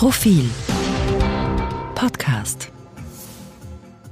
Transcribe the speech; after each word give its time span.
Profil 0.00 0.48
Podcast. 1.94 2.68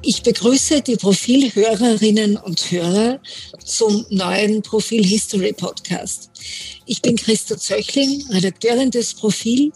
Ich 0.02 0.22
begrüße 0.22 0.82
die 0.82 0.96
Profilhörerinnen 0.96 2.36
und 2.36 2.70
Hörer 2.70 3.22
zum 3.64 4.04
neuen 4.10 4.60
Profil 4.60 5.02
History 5.02 5.54
Podcast. 5.54 6.30
Ich 6.84 7.00
bin 7.00 7.16
Christa 7.16 7.56
Zöchling, 7.56 8.22
Redakteurin 8.28 8.90
des 8.90 9.14
Profil 9.14 9.72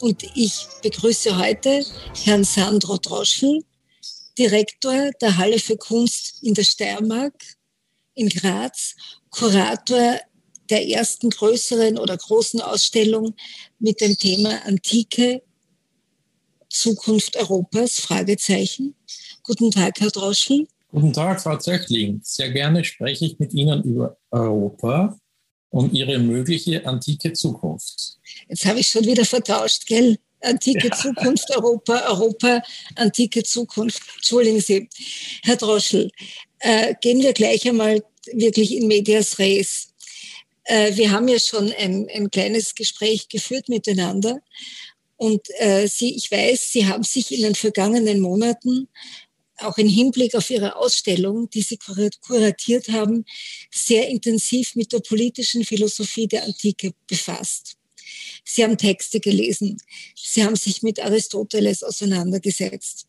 und 0.00 0.22
ich 0.34 0.54
begrüße 0.82 1.36
heute 1.36 1.84
Herrn 2.24 2.44
Sandro 2.44 2.96
Droschel, 2.96 3.62
Direktor 4.38 5.10
der 5.20 5.36
Halle 5.36 5.58
für 5.58 5.76
Kunst 5.76 6.42
in 6.42 6.54
der 6.54 6.64
Steiermark 6.64 7.34
in 8.14 8.30
Graz, 8.30 8.96
Kurator 9.28 10.20
der 10.70 10.88
ersten 10.88 11.28
größeren 11.28 11.98
oder 11.98 12.16
großen 12.16 12.62
Ausstellung 12.62 13.34
mit 13.78 14.00
dem 14.00 14.16
Thema 14.16 14.64
Antike, 14.64 15.42
Zukunft 16.70 17.36
Europas? 17.36 18.00
Fragezeichen. 18.00 18.94
Guten 19.42 19.70
Tag, 19.70 20.00
Herr 20.00 20.10
Droschel. 20.10 20.66
Guten 20.90 21.12
Tag, 21.12 21.40
Frau 21.40 21.56
Zöchling. 21.56 22.20
Sehr 22.24 22.50
gerne 22.50 22.84
spreche 22.84 23.26
ich 23.26 23.38
mit 23.38 23.52
Ihnen 23.52 23.82
über 23.82 24.16
Europa 24.30 25.18
und 25.70 25.92
Ihre 25.92 26.18
mögliche 26.18 26.84
antike 26.86 27.32
Zukunft. 27.32 28.18
Jetzt 28.48 28.64
habe 28.64 28.80
ich 28.80 28.88
schon 28.88 29.04
wieder 29.04 29.24
vertauscht, 29.24 29.86
gell? 29.86 30.18
Antike 30.42 30.88
ja. 30.88 30.96
Zukunft 30.96 31.50
Europa, 31.54 32.08
Europa, 32.08 32.62
antike 32.96 33.42
Zukunft. 33.42 34.02
Entschuldigen 34.16 34.60
Sie. 34.60 34.88
Herr 35.42 35.56
Droschel, 35.56 36.10
äh, 36.60 36.94
gehen 37.00 37.20
wir 37.22 37.32
gleich 37.32 37.68
einmal 37.68 38.02
wirklich 38.32 38.74
in 38.74 38.86
medias 38.86 39.38
res. 39.38 39.88
Äh, 40.64 40.96
wir 40.96 41.10
haben 41.10 41.28
ja 41.28 41.38
schon 41.38 41.72
ein, 41.72 42.08
ein 42.14 42.30
kleines 42.30 42.74
Gespräch 42.74 43.28
geführt 43.28 43.68
miteinander. 43.68 44.40
Und 45.20 45.50
äh, 45.58 45.86
Sie, 45.86 46.16
ich 46.16 46.30
weiß, 46.30 46.72
Sie 46.72 46.86
haben 46.86 47.02
sich 47.02 47.30
in 47.30 47.42
den 47.42 47.54
vergangenen 47.54 48.20
Monaten 48.20 48.88
auch 49.58 49.76
im 49.76 49.86
Hinblick 49.86 50.34
auf 50.34 50.48
Ihre 50.48 50.76
Ausstellung, 50.76 51.50
die 51.50 51.60
Sie 51.60 51.76
kuratiert 51.76 52.88
haben, 52.88 53.26
sehr 53.70 54.08
intensiv 54.08 54.74
mit 54.76 54.94
der 54.94 55.00
politischen 55.00 55.62
Philosophie 55.62 56.26
der 56.26 56.44
Antike 56.44 56.92
befasst. 57.06 57.76
Sie 58.46 58.64
haben 58.64 58.78
Texte 58.78 59.20
gelesen. 59.20 59.76
Sie 60.16 60.42
haben 60.42 60.56
sich 60.56 60.82
mit 60.82 61.04
Aristoteles 61.04 61.82
auseinandergesetzt. 61.82 63.06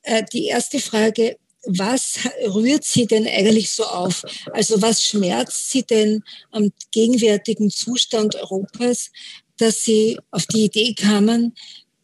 Äh, 0.00 0.24
die 0.32 0.46
erste 0.46 0.80
Frage, 0.80 1.36
was 1.66 2.20
rührt 2.54 2.84
Sie 2.84 3.04
denn 3.04 3.26
eigentlich 3.26 3.70
so 3.70 3.84
auf? 3.84 4.24
Also 4.52 4.80
was 4.80 5.04
schmerzt 5.04 5.70
Sie 5.70 5.82
denn 5.82 6.22
am 6.52 6.72
gegenwärtigen 6.90 7.68
Zustand 7.70 8.34
Europas, 8.36 9.10
dass 9.58 9.84
Sie 9.84 10.18
auf 10.30 10.46
die 10.46 10.64
Idee 10.64 10.94
kamen, 10.94 11.54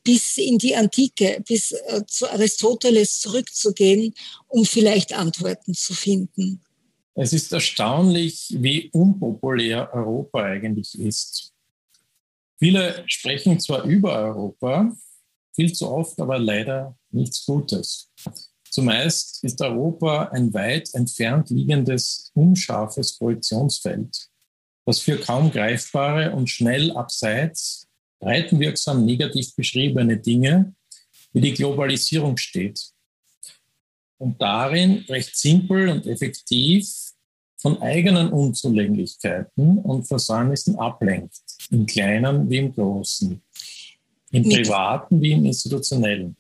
bis 0.03 0.39
in 0.39 0.59
die 0.59 0.75
Antike, 0.77 1.43
bis 1.47 1.73
äh, 1.73 2.03
zu 2.07 2.31
Aristoteles 2.31 3.21
zurückzugehen, 3.21 4.15
um 4.49 4.65
vielleicht 4.65 5.13
Antworten 5.13 5.75
zu 5.75 5.95
finden? 5.95 6.61
Es 7.15 7.33
ist 7.33 7.53
erstaunlich, 7.53 8.55
wie 8.59 8.89
unpopulär 8.93 9.93
Europa 9.93 10.43
eigentlich 10.43 10.99
ist. 10.99 11.53
Viele 12.59 13.05
sprechen 13.07 13.59
zwar 13.61 13.85
über 13.85 14.19
Europa, 14.19 14.97
viel 15.55 15.73
zu 15.73 15.89
oft 15.89 16.19
aber 16.21 16.39
leider 16.39 16.97
nichts 17.11 17.45
Gutes. 17.45 18.11
Zumeist 18.71 19.43
ist 19.43 19.61
Europa 19.61 20.29
ein 20.29 20.55
weit 20.55 20.95
entfernt 20.95 21.51
liegendes, 21.51 22.31
unscharfes 22.35 23.19
Projektionsfeld, 23.19 24.30
das 24.91 24.99
für 24.99 25.19
kaum 25.19 25.53
greifbare 25.53 26.33
und 26.33 26.51
schnell 26.51 26.91
abseits 26.97 27.87
breitenwirksam 28.19 29.05
negativ 29.05 29.55
beschriebene 29.55 30.17
Dinge 30.17 30.75
wie 31.33 31.41
die 31.41 31.55
Globalisierung 31.55 32.37
steht 32.37 32.91
und 34.19 34.43
darin 34.43 35.05
recht 35.09 35.37
simpel 35.37 35.91
und 35.91 36.07
effektiv 36.07 36.89
von 37.59 37.81
eigenen 37.81 38.33
Unzulänglichkeiten 38.33 39.79
und 39.79 40.09
Versäumnissen 40.09 40.77
ablenkt, 40.77 41.39
im 41.71 41.87
Kleinen 41.87 42.51
wie 42.51 42.59
im 42.59 42.75
Großen, 42.75 43.41
im 44.33 44.43
Privaten 44.43 45.23
wie 45.23 45.33
im 45.33 45.45
Institutionellen. 45.45 46.37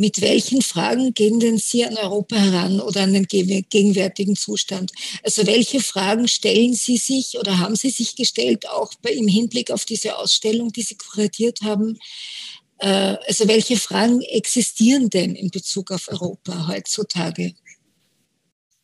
Mit 0.00 0.20
welchen 0.20 0.62
Fragen 0.62 1.12
gehen 1.12 1.40
denn 1.40 1.58
Sie 1.58 1.84
an 1.84 1.96
Europa 1.96 2.36
heran 2.36 2.78
oder 2.80 3.02
an 3.02 3.14
den 3.14 3.26
gegenwärtigen 3.26 4.36
Zustand? 4.36 4.92
Also 5.24 5.44
welche 5.44 5.80
Fragen 5.80 6.28
stellen 6.28 6.74
Sie 6.74 6.96
sich 6.96 7.36
oder 7.36 7.58
haben 7.58 7.74
Sie 7.74 7.90
sich 7.90 8.14
gestellt, 8.14 8.68
auch 8.68 8.94
bei, 9.02 9.10
im 9.10 9.26
Hinblick 9.26 9.72
auf 9.72 9.84
diese 9.84 10.16
Ausstellung, 10.16 10.70
die 10.70 10.82
Sie 10.82 10.94
kuratiert 10.94 11.62
haben? 11.62 11.98
Äh, 12.78 13.16
also 13.26 13.48
welche 13.48 13.76
Fragen 13.76 14.20
existieren 14.22 15.10
denn 15.10 15.34
in 15.34 15.50
Bezug 15.50 15.90
auf 15.90 16.06
Europa 16.06 16.68
heutzutage? 16.68 17.54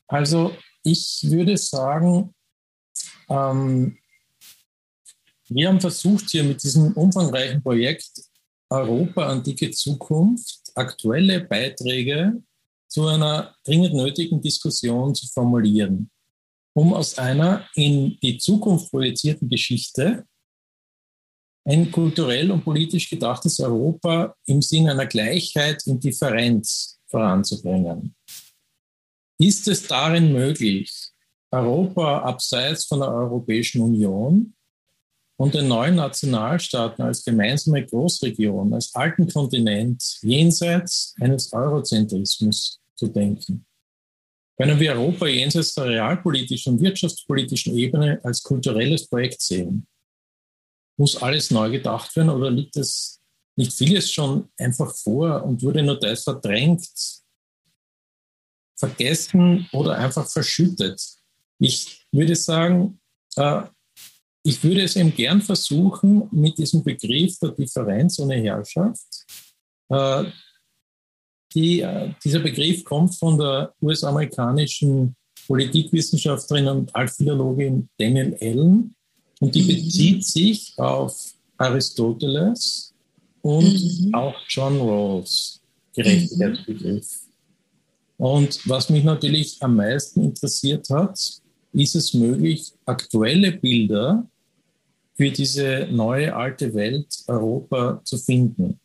Also 0.08 0.50
ich 0.82 1.20
würde 1.22 1.56
sagen, 1.56 2.34
ähm, 3.28 3.98
wir 5.48 5.68
haben 5.68 5.80
versucht 5.80 6.30
hier 6.30 6.42
mit 6.42 6.60
diesem 6.60 6.92
umfangreichen 6.94 7.62
Projekt 7.62 8.10
Europa 8.68 9.28
antike 9.28 9.70
Zukunft 9.70 10.63
aktuelle 10.74 11.40
Beiträge 11.44 12.42
zu 12.88 13.06
einer 13.06 13.54
dringend 13.64 13.94
nötigen 13.94 14.40
Diskussion 14.40 15.14
zu 15.14 15.26
formulieren, 15.28 16.10
um 16.74 16.94
aus 16.94 17.18
einer 17.18 17.68
in 17.74 18.18
die 18.22 18.38
Zukunft 18.38 18.90
projizierten 18.90 19.48
Geschichte 19.48 20.26
ein 21.66 21.90
kulturell 21.90 22.50
und 22.50 22.62
politisch 22.62 23.08
gedachtes 23.08 23.58
Europa 23.58 24.36
im 24.46 24.60
Sinne 24.60 24.90
einer 24.90 25.06
Gleichheit 25.06 25.82
und 25.86 26.04
Differenz 26.04 27.00
voranzubringen. 27.06 28.14
Ist 29.38 29.66
es 29.68 29.86
darin 29.86 30.32
möglich, 30.32 30.92
Europa 31.50 32.20
abseits 32.22 32.84
von 32.84 33.00
der 33.00 33.08
Europäischen 33.08 33.80
Union 33.80 34.53
und 35.36 35.54
den 35.54 35.68
neuen 35.68 35.96
Nationalstaaten 35.96 37.04
als 37.04 37.24
gemeinsame 37.24 37.84
Großregion, 37.84 38.72
als 38.72 38.94
alten 38.94 39.28
Kontinent 39.28 40.18
jenseits 40.22 41.14
eines 41.20 41.52
Eurozentrismus 41.52 42.80
zu 42.94 43.08
denken. 43.08 43.66
Können 44.56 44.78
wir 44.78 44.92
Europa 44.92 45.26
jenseits 45.26 45.74
der 45.74 45.86
realpolitischen 45.86 46.74
und 46.74 46.80
wirtschaftspolitischen 46.80 47.76
Ebene 47.76 48.20
als 48.22 48.42
kulturelles 48.42 49.08
Projekt 49.08 49.40
sehen? 49.40 49.86
Muss 50.96 51.20
alles 51.20 51.50
neu 51.50 51.70
gedacht 51.70 52.14
werden 52.14 52.30
oder 52.30 52.50
liegt 52.50 52.76
es 52.76 53.20
nicht 53.56 53.72
vieles 53.72 54.12
schon 54.12 54.48
einfach 54.56 54.94
vor 54.94 55.42
und 55.42 55.60
wurde 55.62 55.82
nur 55.82 55.98
das 55.98 56.22
verdrängt, 56.22 56.88
vergessen 58.78 59.68
oder 59.72 59.98
einfach 59.98 60.30
verschüttet? 60.30 61.02
Ich 61.58 62.06
würde 62.12 62.36
sagen, 62.36 63.00
äh, 63.34 63.62
ich 64.46 64.62
würde 64.62 64.82
es 64.82 64.94
eben 64.94 65.14
gern 65.14 65.40
versuchen, 65.40 66.28
mit 66.30 66.58
diesem 66.58 66.84
Begriff 66.84 67.38
der 67.38 67.50
Differenz 67.50 68.18
ohne 68.18 68.36
Herrschaft. 68.36 69.24
Äh, 69.88 70.24
die, 71.54 71.80
äh, 71.80 72.12
dieser 72.22 72.40
Begriff 72.40 72.84
kommt 72.84 73.14
von 73.14 73.38
der 73.38 73.72
US-amerikanischen 73.80 75.16
Politikwissenschaftlerin 75.46 76.68
und 76.68 76.94
Altphilologin 76.94 77.88
Daniel 77.98 78.36
Allen 78.40 78.94
und 79.40 79.54
die 79.54 79.62
mhm. 79.62 79.68
bezieht 79.68 80.24
sich 80.24 80.74
auf 80.76 81.32
Aristoteles 81.56 82.92
und 83.40 84.06
mhm. 84.06 84.14
auch 84.14 84.34
John 84.48 84.78
Rawls, 84.78 85.60
Gerechtigkeitsbegriff. 85.94 87.20
Mhm. 88.18 88.24
Und 88.26 88.68
was 88.68 88.90
mich 88.90 89.04
natürlich 89.04 89.56
am 89.60 89.76
meisten 89.76 90.22
interessiert 90.22 90.88
hat, 90.90 91.18
ist 91.72 91.94
es 91.96 92.14
möglich, 92.14 92.72
aktuelle 92.84 93.52
Bilder 93.52 94.28
für 95.16 95.30
diese 95.30 95.88
neue 95.90 96.34
alte 96.34 96.74
Welt 96.74 97.06
Europa 97.26 98.00
zu 98.04 98.18
finden. 98.18 98.80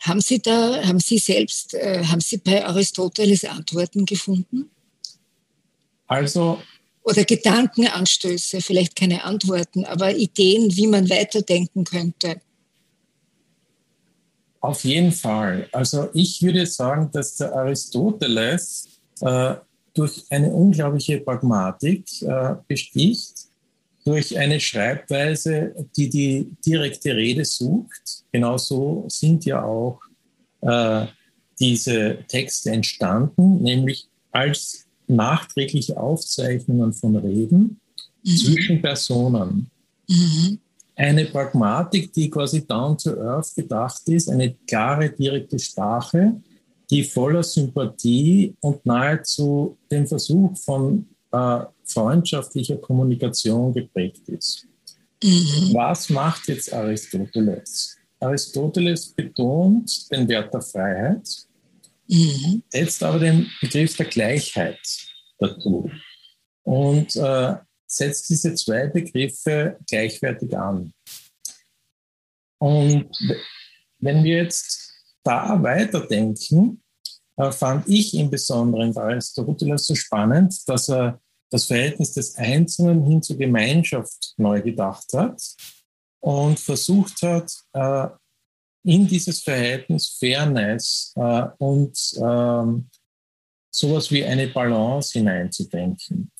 Haben 0.00 0.20
Sie 0.20 0.40
da, 0.40 0.82
haben 0.84 1.00
Sie 1.00 1.18
selbst, 1.18 1.74
äh, 1.74 2.04
haben 2.04 2.20
Sie 2.20 2.38
bei 2.38 2.64
Aristoteles 2.64 3.44
Antworten 3.44 4.04
gefunden? 4.04 4.70
Also. 6.06 6.60
Oder 7.02 7.24
Gedankenanstöße, 7.24 8.60
vielleicht 8.60 8.94
keine 8.94 9.24
Antworten, 9.24 9.84
aber 9.84 10.14
Ideen, 10.14 10.76
wie 10.76 10.86
man 10.86 11.08
weiterdenken 11.08 11.84
könnte? 11.84 12.40
Auf 14.60 14.84
jeden 14.84 15.12
Fall. 15.12 15.68
Also 15.72 16.10
ich 16.12 16.42
würde 16.42 16.66
sagen, 16.66 17.10
dass 17.12 17.36
der 17.36 17.54
Aristoteles 17.54 18.88
äh, 19.20 19.54
durch 19.94 20.24
eine 20.30 20.50
unglaubliche 20.50 21.20
Pragmatik 21.20 22.22
äh, 22.22 22.56
besticht 22.66 23.47
durch 24.08 24.38
eine 24.38 24.58
Schreibweise, 24.58 25.74
die 25.94 26.08
die 26.08 26.50
direkte 26.64 27.14
Rede 27.14 27.44
sucht. 27.44 28.24
Genauso 28.32 29.04
sind 29.08 29.44
ja 29.44 29.62
auch 29.62 30.00
äh, 30.62 31.04
diese 31.60 32.24
Texte 32.26 32.70
entstanden, 32.70 33.62
nämlich 33.62 34.08
als 34.30 34.86
nachträgliche 35.08 36.00
Aufzeichnungen 36.00 36.94
von 36.94 37.16
Reden 37.16 37.80
mhm. 38.24 38.36
zwischen 38.36 38.80
Personen. 38.80 39.70
Mhm. 40.08 40.58
eine 40.96 41.26
Pragmatik, 41.26 42.10
die 42.14 42.30
quasi 42.30 42.66
down 42.66 42.96
to 42.96 43.10
earth 43.20 43.54
gedacht 43.54 44.08
ist, 44.08 44.30
eine 44.30 44.54
klare, 44.66 45.10
direkte 45.10 45.58
Sprache, 45.58 46.40
die 46.90 47.04
voller 47.04 47.42
Sympathie 47.42 48.54
und 48.60 48.86
nahezu 48.86 49.76
dem 49.90 50.06
Versuch 50.06 50.56
von 50.56 51.06
äh, 51.32 51.60
freundschaftlicher 51.84 52.76
Kommunikation 52.78 53.72
geprägt 53.72 54.28
ist. 54.28 54.66
Mhm. 55.22 55.74
Was 55.74 56.10
macht 56.10 56.48
jetzt 56.48 56.72
Aristoteles? 56.72 57.96
Aristoteles 58.20 59.08
betont 59.12 60.10
den 60.10 60.28
Wert 60.28 60.52
der 60.52 60.62
Freiheit, 60.62 61.28
mhm. 62.08 62.62
setzt 62.68 63.02
aber 63.02 63.18
den 63.18 63.50
Begriff 63.60 63.96
der 63.96 64.06
Gleichheit 64.06 64.80
dazu 65.38 65.90
und 66.64 67.16
äh, 67.16 67.56
setzt 67.86 68.28
diese 68.28 68.54
zwei 68.54 68.86
Begriffe 68.88 69.78
gleichwertig 69.88 70.56
an. 70.56 70.92
Und 72.60 73.10
wenn 74.00 74.24
wir 74.24 74.36
jetzt 74.38 74.92
da 75.22 75.62
weiterdenken, 75.62 76.82
fand 77.50 77.88
ich 77.88 78.14
im 78.14 78.30
Besonderen 78.30 78.92
bei 78.92 79.02
Aristoteles 79.02 79.86
so 79.86 79.94
spannend, 79.94 80.68
dass 80.68 80.88
er 80.88 81.20
das 81.50 81.64
Verhältnis 81.66 82.12
des 82.12 82.36
Einzelnen 82.36 83.04
hin 83.04 83.22
zur 83.22 83.38
Gemeinschaft 83.38 84.34
neu 84.36 84.60
gedacht 84.60 85.12
hat 85.14 85.40
und 86.20 86.58
versucht 86.58 87.22
hat, 87.22 87.52
äh, 87.72 88.08
in 88.84 89.06
dieses 89.06 89.42
Verhältnis 89.42 90.16
Fairness 90.18 91.12
äh, 91.16 91.46
und 91.58 91.98
ähm, 92.22 92.88
sowas 93.70 94.10
wie 94.10 94.24
eine 94.24 94.48
Balance 94.48 95.18
hineinzudenken. 95.18 96.30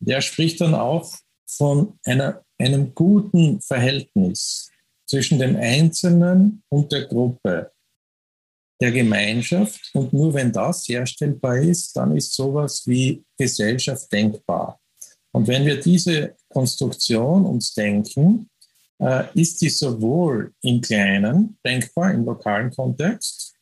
Der 0.00 0.20
spricht 0.20 0.60
dann 0.60 0.74
auch 0.74 1.12
von 1.48 1.98
einer, 2.04 2.44
einem 2.58 2.94
guten 2.94 3.60
Verhältnis 3.60 4.70
zwischen 5.06 5.38
dem 5.38 5.56
Einzelnen 5.56 6.62
und 6.68 6.92
der 6.92 7.06
Gruppe, 7.06 7.72
der 8.80 8.92
Gemeinschaft. 8.92 9.90
Und 9.94 10.12
nur 10.12 10.34
wenn 10.34 10.52
das 10.52 10.88
herstellbar 10.88 11.58
ist, 11.58 11.96
dann 11.96 12.16
ist 12.16 12.34
sowas 12.34 12.82
wie 12.86 13.24
Gesellschaft 13.38 14.12
denkbar. 14.12 14.78
Und 15.32 15.48
wenn 15.48 15.66
wir 15.66 15.80
diese 15.80 16.34
Konstruktion 16.48 17.44
uns 17.44 17.74
denken, 17.74 18.48
äh, 18.98 19.24
ist 19.34 19.60
die 19.60 19.68
sowohl 19.68 20.52
im 20.62 20.80
Kleinen 20.80 21.58
denkbar, 21.64 22.12
im 22.12 22.24
lokalen 22.24 22.70
Kontext, 22.70 23.54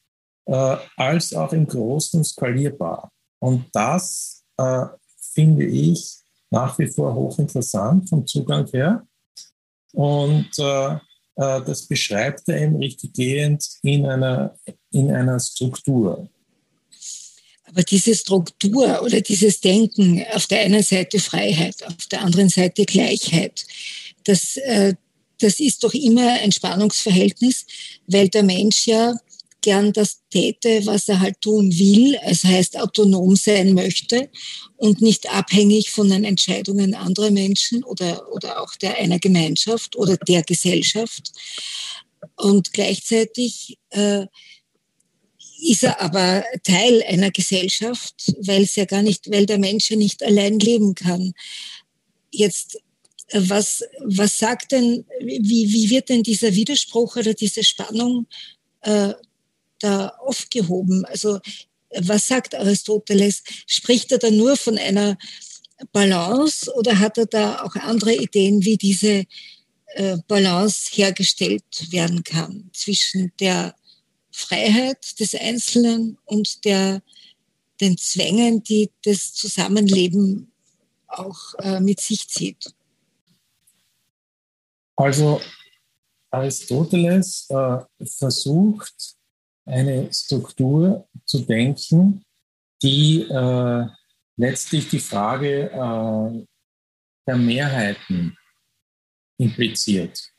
äh, 0.47 0.77
als 0.97 1.35
auch 1.35 1.53
im 1.53 1.67
Großen 1.67 2.23
skalierbar. 2.23 3.11
Und 3.41 3.67
das 3.73 4.45
äh, 4.57 4.87
finde 5.33 5.65
ich 5.65 6.19
nach 6.51 6.79
wie 6.79 6.87
vor 6.87 7.15
hochinteressant 7.15 8.09
vom 8.09 8.27
Zugang 8.27 8.67
her. 8.69 9.07
Und 9.93 10.51
äh, 10.59 10.99
das 11.37 11.87
beschreibt 11.87 12.49
er 12.49 12.63
eben 12.63 12.77
richtig 12.77 13.13
gehend 13.13 13.67
in 13.83 14.07
einer, 14.07 14.57
in 14.93 15.11
einer 15.11 15.41
Struktur. 15.41 16.29
Aber 17.65 17.83
diese 17.83 18.15
Struktur 18.15 19.03
oder 19.03 19.21
dieses 19.21 19.61
Denken, 19.61 20.25
auf 20.33 20.47
der 20.47 20.61
einen 20.61 20.83
Seite 20.83 21.19
Freiheit, 21.19 21.83
auf 21.85 22.07
der 22.07 22.23
anderen 22.23 22.49
Seite 22.49 22.85
Gleichheit, 22.85 23.67
das, 24.25 24.57
äh, 24.59 24.95
das 25.41 25.59
ist 25.59 25.83
doch 25.83 25.93
immer 25.93 26.35
ein 26.41 26.53
Spannungsverhältnis, 26.53 27.67
weil 28.07 28.29
der 28.29 28.45
Mensch 28.45 28.87
ja 28.87 29.15
gern 29.65 29.95
das 29.95 30.21
täte, 30.29 30.85
was 30.85 31.09
er 31.09 31.21
halt 31.21 31.41
tun 31.41 31.73
will, 31.79 32.19
es 32.23 32.45
heißt 32.45 32.79
autonom 32.79 33.35
sein 33.35 33.73
möchte 33.73 34.29
und 34.77 35.01
nicht 35.01 35.33
abhängig 35.33 35.91
von 35.91 36.11
den 36.11 36.23
Entscheidungen 36.23 36.95
anderer 36.95 37.31
Menschen 37.31 37.83
oder, 37.83 38.31
oder 38.31 38.61
auch 38.61 38.75
der 38.75 38.99
einer 38.99 39.19
Gemeinschaft 39.19 39.97
oder 39.97 40.19
der 40.19 40.43
Gesellschaft. 40.43 41.33
Und 42.37 42.75
gleichzeitig 42.75 43.79
äh, 43.89 44.27
ist 45.63 45.83
er 45.83 45.99
aber 46.03 46.45
Teil 46.63 47.03
einer 47.09 47.31
Gesellschaft, 47.31 48.35
weil 48.41 48.65
es 48.65 48.77
ja 48.77 48.85
gar 48.85 49.03
nicht, 49.03 49.31
weil 49.31 49.47
der 49.47 49.59
Mensch 49.59 49.91
ja 49.91 49.97
nicht 49.97 50.23
allein 50.23 50.59
leben 50.59 50.95
kann. 50.95 51.33
Jetzt 52.31 52.83
was, 53.33 53.83
was 54.01 54.39
sagt 54.39 54.73
denn, 54.73 55.07
wie, 55.21 55.73
wie 55.73 55.89
wird 55.89 56.11
denn 56.11 56.23
dieser 56.23 56.55
Widerspruch 56.55 57.17
oder 57.17 57.33
diese 57.33 57.65
Spannung 57.65 58.27
äh, 58.83 59.15
da 59.85 60.09
aufgehoben? 60.19 61.05
Also 61.05 61.41
was 62.01 62.27
sagt 62.27 62.55
Aristoteles? 62.55 63.43
Spricht 63.67 64.13
er 64.13 64.19
da 64.19 64.31
nur 64.31 64.57
von 64.57 64.79
einer 64.79 65.17
Balance 65.93 66.73
oder 66.75 66.99
hat 66.99 67.19
er 67.19 67.27
da 67.27 67.63
auch 67.63 67.75
andere 67.77 68.15
Ideen, 68.15 68.65
wie 68.65 68.77
diese 68.77 69.25
äh, 69.95 70.17
Balance 70.27 70.91
hergestellt 70.93 71.65
werden 71.91 72.25
kann 72.25 72.71
zwischen 72.73 73.33
der 73.41 73.75
Freiheit 74.31 75.21
des 75.21 75.35
Einzelnen 75.35 76.19
und 76.25 76.65
der, 76.65 77.03
den 77.81 77.97
Zwängen, 77.99 78.63
die 78.63 78.91
das 79.05 79.35
Zusammenleben 79.35 80.53
auch 81.07 81.55
äh, 81.59 81.81
mit 81.81 82.01
sich 82.01 82.29
zieht? 82.29 82.75
Also 84.97 85.41
Aristoteles 86.31 87.47
äh, 87.51 87.79
versucht 88.05 89.17
eine 89.67 90.13
Struktur 90.13 91.09
zu 91.25 91.41
denken, 91.41 92.25
die 92.83 93.23
äh, 93.23 93.87
letztlich 94.37 94.89
die 94.89 95.01
Frage 95.01 95.71
äh, 95.71 96.47
der 97.27 97.37
Mehrheiten 97.37 98.37
impliziert. 99.39 100.31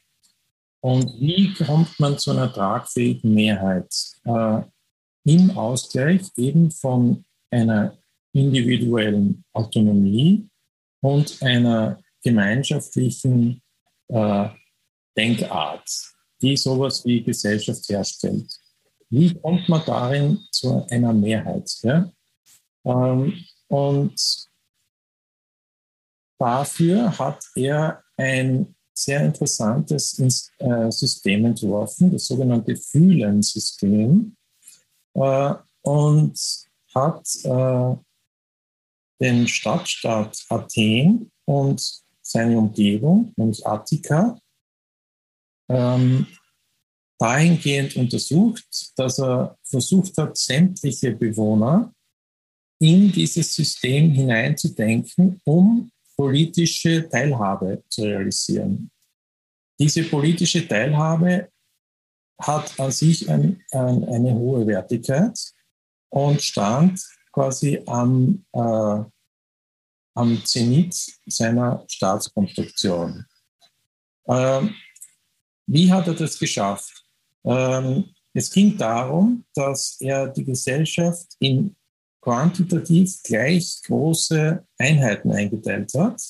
Und 0.82 1.20
wie 1.20 1.54
kommt 1.54 2.00
man 2.00 2.20
zu 2.20 2.32
einer 2.32 2.54
tragfähigen 2.54 3.34
Mehrheit? 3.34 3.92
Äh, 4.24 4.62
Im 5.26 5.58
Ausgleich 5.58 6.30
eben 6.38 6.70
von 6.70 7.26
einer 7.50 7.98
individuellen 8.34 9.44
Autonomie 9.54 10.48
und 11.02 11.42
einer 11.42 12.00
gemeinschaftlichen 12.22 13.62
äh, 14.10 14.50
Denkart, 15.18 15.90
die 16.42 16.58
sowas 16.58 17.04
wie 17.06 17.24
Gesellschaft 17.24 17.88
herstellt. 17.90 18.52
Wie 19.10 19.34
kommt 19.34 19.70
man 19.70 19.82
darin 19.86 20.40
zu 20.52 20.86
einer 20.90 21.14
Mehrheit? 21.14 21.72
Ja? 21.84 22.12
Ähm, 22.86 23.46
und 23.68 24.50
dafür 26.40 27.18
hat 27.18 27.44
er 27.56 28.04
ein 28.18 28.76
sehr 28.94 29.26
interessantes 29.26 30.52
äh, 30.60 30.92
System 30.92 31.46
entworfen, 31.46 32.12
das 32.12 32.26
sogenannte 32.26 32.76
Fühlensystem, 32.76 34.36
äh, 35.16 35.54
und 35.82 36.40
hat 36.94 37.28
äh, 37.44 37.96
den 39.22 39.48
Stadtstaat 39.48 40.46
Athen 40.50 41.32
und 41.46 42.04
seine 42.22 42.58
Umgebung, 42.58 43.34
nämlich 43.36 43.66
Attika, 43.66 44.40
ähm, 45.70 46.28
dahingehend 47.18 47.96
untersucht, 47.96 48.66
dass 48.98 49.20
er 49.20 49.58
versucht 49.64 50.18
hat, 50.18 50.38
sämtliche 50.38 51.12
Bewohner 51.12 51.94
in 52.80 53.12
dieses 53.12 53.54
System 53.54 54.12
hineinzudenken, 54.12 55.40
um 55.46 55.92
politische 56.18 57.08
Teilhabe 57.10 57.84
zu 57.90 58.04
realisieren. 58.04 58.92
Diese 59.80 60.04
politische 60.04 60.68
Teilhabe 60.68 61.50
hat 62.40 62.80
an 62.80 62.92
sich 62.92 63.30
ein, 63.30 63.62
ein, 63.72 64.04
eine 64.06 64.34
hohe 64.34 64.68
Wertigkeit 64.68 65.38
und 66.10 66.42
stand 66.42 67.02
quasi 67.32 67.82
am, 67.86 68.46
äh, 68.54 69.04
am 70.16 70.46
Zenit 70.46 70.96
seiner 71.26 71.86
Staatskonstruktion. 71.88 73.26
Ähm, 74.28 74.76
wie 75.68 75.92
hat 75.92 76.08
er 76.08 76.14
das 76.14 76.38
geschafft? 76.38 77.05
Ähm, 77.46 78.06
es 78.34 78.52
ging 78.52 78.78
darum, 78.78 79.46
dass 79.54 79.98
er 80.00 80.28
die 80.28 80.44
Gesellschaft 80.44 81.36
in 81.40 81.76
quantitativ 82.22 83.22
gleich 83.24 83.82
große 83.86 84.66
Einheiten 84.78 85.32
eingeteilt 85.32 85.94
hat. 85.96 86.22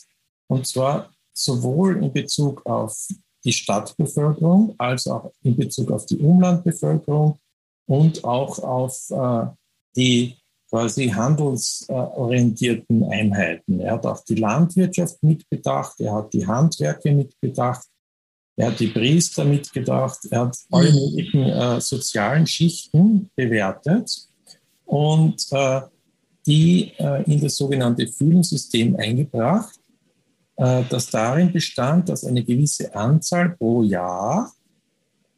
Und 0.47 0.67
zwar 0.67 1.09
sowohl 1.33 2.03
in 2.03 2.11
Bezug 2.11 2.65
auf 2.65 3.07
die 3.43 3.53
Stadtbevölkerung 3.53 4.75
als 4.77 5.07
auch 5.07 5.31
in 5.41 5.55
Bezug 5.55 5.91
auf 5.91 6.05
die 6.05 6.17
Umlandbevölkerung 6.17 7.39
und 7.87 8.23
auch 8.23 8.59
auf 8.59 9.09
äh, 9.11 9.47
die 9.95 10.37
quasi 10.69 11.07
handelsorientierten 11.07 13.03
Einheiten. 13.05 13.79
Er 13.79 13.93
hat 13.93 14.05
auch 14.05 14.23
die 14.25 14.35
Landwirtschaft 14.35 15.21
mitbedacht, 15.23 15.99
er 16.01 16.13
hat 16.13 16.33
die 16.33 16.45
Handwerke 16.45 17.11
mitbedacht, 17.11 17.87
er 18.57 18.67
hat 18.67 18.79
die 18.79 18.87
Priester 18.87 19.43
mitgedacht, 19.43 20.19
er 20.29 20.41
hat 20.41 20.57
alle 20.71 20.89
mhm. 20.91 20.95
möglichen 20.95 21.43
äh, 21.43 21.81
sozialen 21.81 22.47
Schichten 22.47 23.29
bewertet 23.35 24.29
und 24.85 25.45
äh, 25.51 25.81
die 26.47 26.93
äh, 26.97 27.23
in 27.23 27.41
das 27.41 27.57
sogenannte 27.57 28.07
Fühlensystem 28.07 28.95
eingebracht. 28.95 29.75
äh, 30.57 30.83
das 30.89 31.09
darin 31.09 31.51
bestand, 31.51 32.07
dass 32.07 32.23
eine 32.23 32.43
gewisse 32.43 32.93
Anzahl 32.95 33.55
pro 33.57 33.83
Jahr 33.83 34.53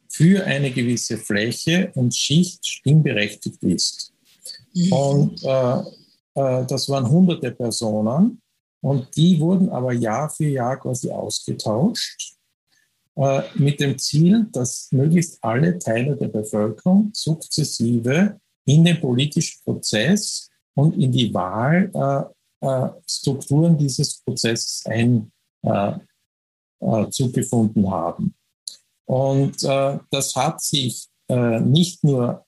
für 0.08 0.44
eine 0.44 0.70
gewisse 0.70 1.18
Fläche 1.18 1.90
und 1.94 2.14
Schicht 2.14 2.66
stimmberechtigt 2.66 3.62
ist. 3.62 4.12
Mhm. 4.74 4.92
Und 4.92 5.44
äh, 5.44 5.78
äh, 6.34 6.66
das 6.66 6.88
waren 6.88 7.10
hunderte 7.10 7.50
Personen 7.50 8.40
und 8.80 9.16
die 9.16 9.40
wurden 9.40 9.70
aber 9.70 9.92
Jahr 9.92 10.30
für 10.30 10.46
Jahr 10.46 10.78
quasi 10.78 11.10
ausgetauscht 11.10 12.37
äh, 13.18 13.42
mit 13.56 13.80
dem 13.80 13.98
Ziel, 13.98 14.46
dass 14.52 14.92
möglichst 14.92 15.42
alle 15.42 15.76
Teile 15.78 16.16
der 16.16 16.28
Bevölkerung 16.28 17.10
sukzessive 17.12 18.38
in 18.64 18.84
den 18.84 19.00
politischen 19.00 19.60
Prozess 19.64 20.48
und 20.74 20.96
in 20.96 21.10
die 21.10 21.34
Wahlstrukturen 21.34 23.74
äh, 23.74 23.78
dieses 23.78 24.20
Prozesses 24.20 24.84
einzugefunden 26.80 27.84
äh, 27.84 27.88
haben. 27.88 28.36
Und 29.06 29.64
äh, 29.64 29.98
das 30.12 30.36
hat 30.36 30.62
sich 30.62 31.08
äh, 31.28 31.58
nicht 31.58 32.04
nur 32.04 32.46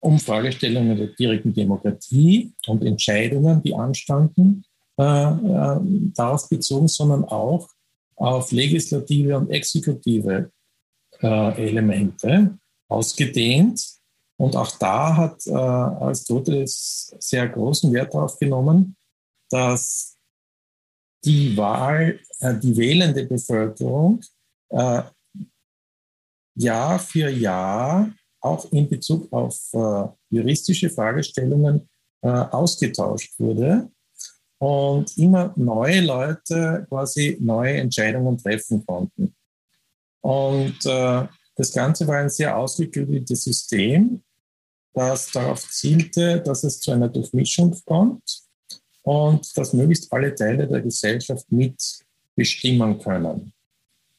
um 0.00 0.18
Fragestellungen 0.18 0.98
der 0.98 1.06
direkten 1.06 1.54
Demokratie 1.54 2.52
und 2.66 2.84
Entscheidungen, 2.84 3.62
die 3.62 3.74
anstanden, 3.74 4.66
äh, 4.98 5.04
äh, 5.04 5.80
darauf 6.14 6.50
bezogen, 6.50 6.88
sondern 6.88 7.24
auch 7.24 7.70
auf 8.16 8.52
legislative 8.52 9.36
und 9.36 9.50
exekutive 9.50 10.50
äh, 11.20 11.68
Elemente 11.68 12.58
ausgedehnt. 12.88 13.84
Und 14.36 14.56
auch 14.56 14.76
da 14.78 15.16
hat 15.16 15.46
äh, 15.46 15.52
Aristoteles 15.52 17.14
sehr 17.18 17.48
großen 17.48 17.92
Wert 17.92 18.14
darauf 18.14 18.38
genommen, 18.38 18.96
dass 19.50 20.16
die 21.24 21.56
Wahl, 21.56 22.18
äh, 22.40 22.58
die 22.58 22.76
wählende 22.76 23.24
Bevölkerung 23.24 24.20
äh, 24.70 25.02
Jahr 26.54 26.98
für 26.98 27.30
Jahr 27.30 28.12
auch 28.40 28.70
in 28.72 28.88
Bezug 28.88 29.32
auf 29.32 29.56
äh, 29.72 30.08
juristische 30.30 30.90
Fragestellungen 30.90 31.88
äh, 32.22 32.28
ausgetauscht 32.28 33.38
wurde 33.38 33.90
und 34.62 35.18
immer 35.18 35.52
neue 35.56 36.02
Leute 36.02 36.86
quasi 36.88 37.36
neue 37.40 37.78
Entscheidungen 37.78 38.38
treffen 38.38 38.86
konnten. 38.86 39.34
Und 40.20 40.86
äh, 40.86 41.26
das 41.56 41.72
Ganze 41.72 42.06
war 42.06 42.18
ein 42.18 42.30
sehr 42.30 42.56
ausgeklügeltes 42.56 43.42
System, 43.42 44.22
das 44.94 45.32
darauf 45.32 45.68
zielte, 45.68 46.40
dass 46.42 46.62
es 46.62 46.78
zu 46.78 46.92
einer 46.92 47.08
Durchmischung 47.08 47.76
kommt 47.84 48.22
und 49.02 49.58
dass 49.58 49.72
möglichst 49.72 50.12
alle 50.12 50.32
Teile 50.32 50.68
der 50.68 50.80
Gesellschaft 50.80 51.44
mitbestimmen 51.50 53.00
können. 53.00 53.52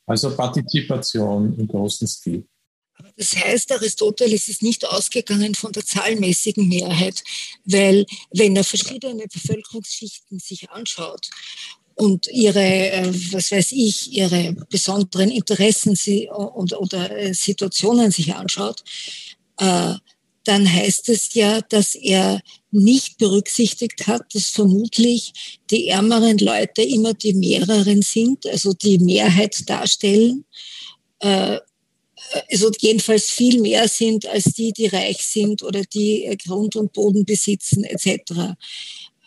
Also 0.06 0.36
Partizipation 0.36 1.58
im 1.58 1.70
großen 1.70 2.06
Stil. 2.06 2.46
Das 3.18 3.36
heißt, 3.36 3.72
Aristoteles 3.72 4.48
ist 4.48 4.64
nicht 4.64 4.88
ausgegangen 4.88 5.56
von 5.56 5.72
der 5.72 5.86
zahlenmäßigen 5.86 6.68
Mehrheit, 6.68 7.24
weil 7.66 8.06
wenn 8.32 8.56
er 8.56 8.64
verschiedene 8.64 9.26
Bevölkerungsschichten 9.28 10.40
sich 10.40 10.70
anschaut 10.72 11.30
und 11.96 12.28
ihre, 12.32 12.60
äh, 12.60 13.14
was 13.32 13.52
weiß 13.52 13.72
ich, 13.74 14.12
ihre 14.12 14.54
besonderen 14.70 15.30
Interessen 15.30 15.98
oder 16.30 17.12
äh, 17.12 17.34
Situationen 17.34 18.12
sich 18.12 18.34
anschaut, 18.34 18.84
äh, 19.58 19.94
dann 20.46 20.72
heißt 20.72 21.08
es 21.10 21.34
ja, 21.36 21.62
dass 21.62 21.96
er 21.96 22.42
nicht 22.72 23.18
berücksichtigt 23.18 24.08
hat, 24.08 24.24
dass 24.34 24.50
vermutlich 24.50 25.60
die 25.70 25.88
ärmeren 25.88 26.38
Leute 26.38 26.82
immer 26.82 27.14
die 27.14 27.34
mehreren 27.34 28.02
sind, 28.02 28.46
also 28.48 28.74
die 28.74 29.00
Mehrheit 29.00 29.70
darstellen, 29.70 30.44
also 32.50 32.72
jedenfalls 32.80 33.30
viel 33.30 33.60
mehr 33.62 33.88
sind 33.88 34.26
als 34.26 34.46
die, 34.46 34.74
die 34.74 34.88
reich 34.88 35.24
sind 35.24 35.62
oder 35.64 35.82
die 35.84 36.36
Grund 36.46 36.76
und 36.76 36.94
Boden 36.94 37.26
besitzen 37.26 37.84
etc. 37.84 38.56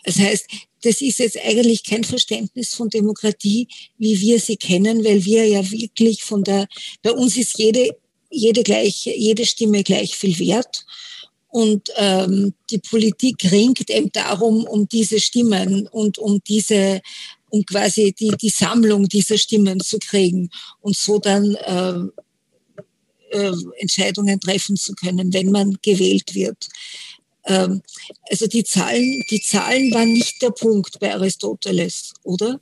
Das 0.05 0.19
heißt, 0.19 0.47
das 0.83 1.00
ist 1.00 1.19
jetzt 1.19 1.38
eigentlich 1.38 1.85
kein 1.85 2.05
Verständnis 2.05 2.75
von 2.75 2.88
Demokratie, 2.88 3.69
wie 3.99 4.21
wir 4.21 4.38
sie 4.38 4.57
kennen, 4.57 5.05
weil 5.05 5.25
wir 5.25 5.47
ja 5.47 5.69
wirklich 5.71 6.23
von 6.23 6.45
der, 6.45 6.69
bei 7.03 7.11
uns 7.11 7.37
ist 7.37 7.59
jede, 7.59 7.91
jede, 8.31 8.62
gleich, 8.62 9.07
jede 9.07 9.47
Stimme 9.47 9.83
gleich 9.83 10.17
viel 10.17 10.38
wert. 10.38 10.85
Und 11.49 11.88
ähm, 11.97 12.55
die 12.71 12.79
Politik 12.79 13.50
ringt 13.50 13.88
eben 13.91 14.12
darum, 14.12 14.65
um 14.65 14.88
diese 14.88 15.19
Stimmen 15.21 15.88
und 15.88 16.19
um 16.19 16.41
diese, 16.47 17.00
um 17.50 17.65
quasi 17.65 18.15
die, 18.19 18.33
die 18.41 18.50
Sammlung 18.50 19.09
dieser 19.09 19.38
Stimmen 19.38 19.81
zu 19.81 19.99
kriegen 19.99 20.50
und 20.81 20.97
so 20.97 21.19
dann 21.19 21.55
äh, 21.55 22.23
äh, 23.30 23.52
Entscheidungen 23.78 24.40
treffen 24.40 24.76
zu 24.76 24.95
können, 24.95 25.33
wenn 25.33 25.50
man 25.50 25.76
gewählt 25.83 26.35
wird. 26.35 26.68
Ähm, 27.45 27.83
also 28.30 28.47
die 28.47 28.64
Zahlen, 28.64 29.23
die 29.30 29.40
Zahlen 29.40 29.92
waren 29.92 30.12
nicht 30.12 30.40
der 30.42 30.50
Punkt 30.50 30.99
bei 31.00 31.14
Aristoteles, 31.14 32.14
oder? 32.23 32.61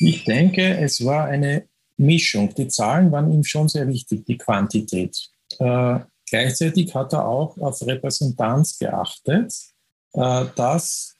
Ich 0.00 0.24
denke, 0.24 0.78
es 0.78 1.04
war 1.04 1.26
eine 1.26 1.66
Mischung. 1.96 2.54
Die 2.54 2.68
Zahlen 2.68 3.12
waren 3.12 3.32
ihm 3.32 3.44
schon 3.44 3.68
sehr 3.68 3.86
wichtig, 3.88 4.24
die 4.26 4.38
Quantität. 4.38 5.30
Äh, 5.58 6.00
Gleichzeitig 6.32 6.94
hat 6.94 7.12
er 7.12 7.28
auch 7.28 7.58
auf 7.58 7.86
Repräsentanz 7.86 8.78
geachtet, 8.78 9.52
äh, 10.14 10.46
dass 10.56 11.14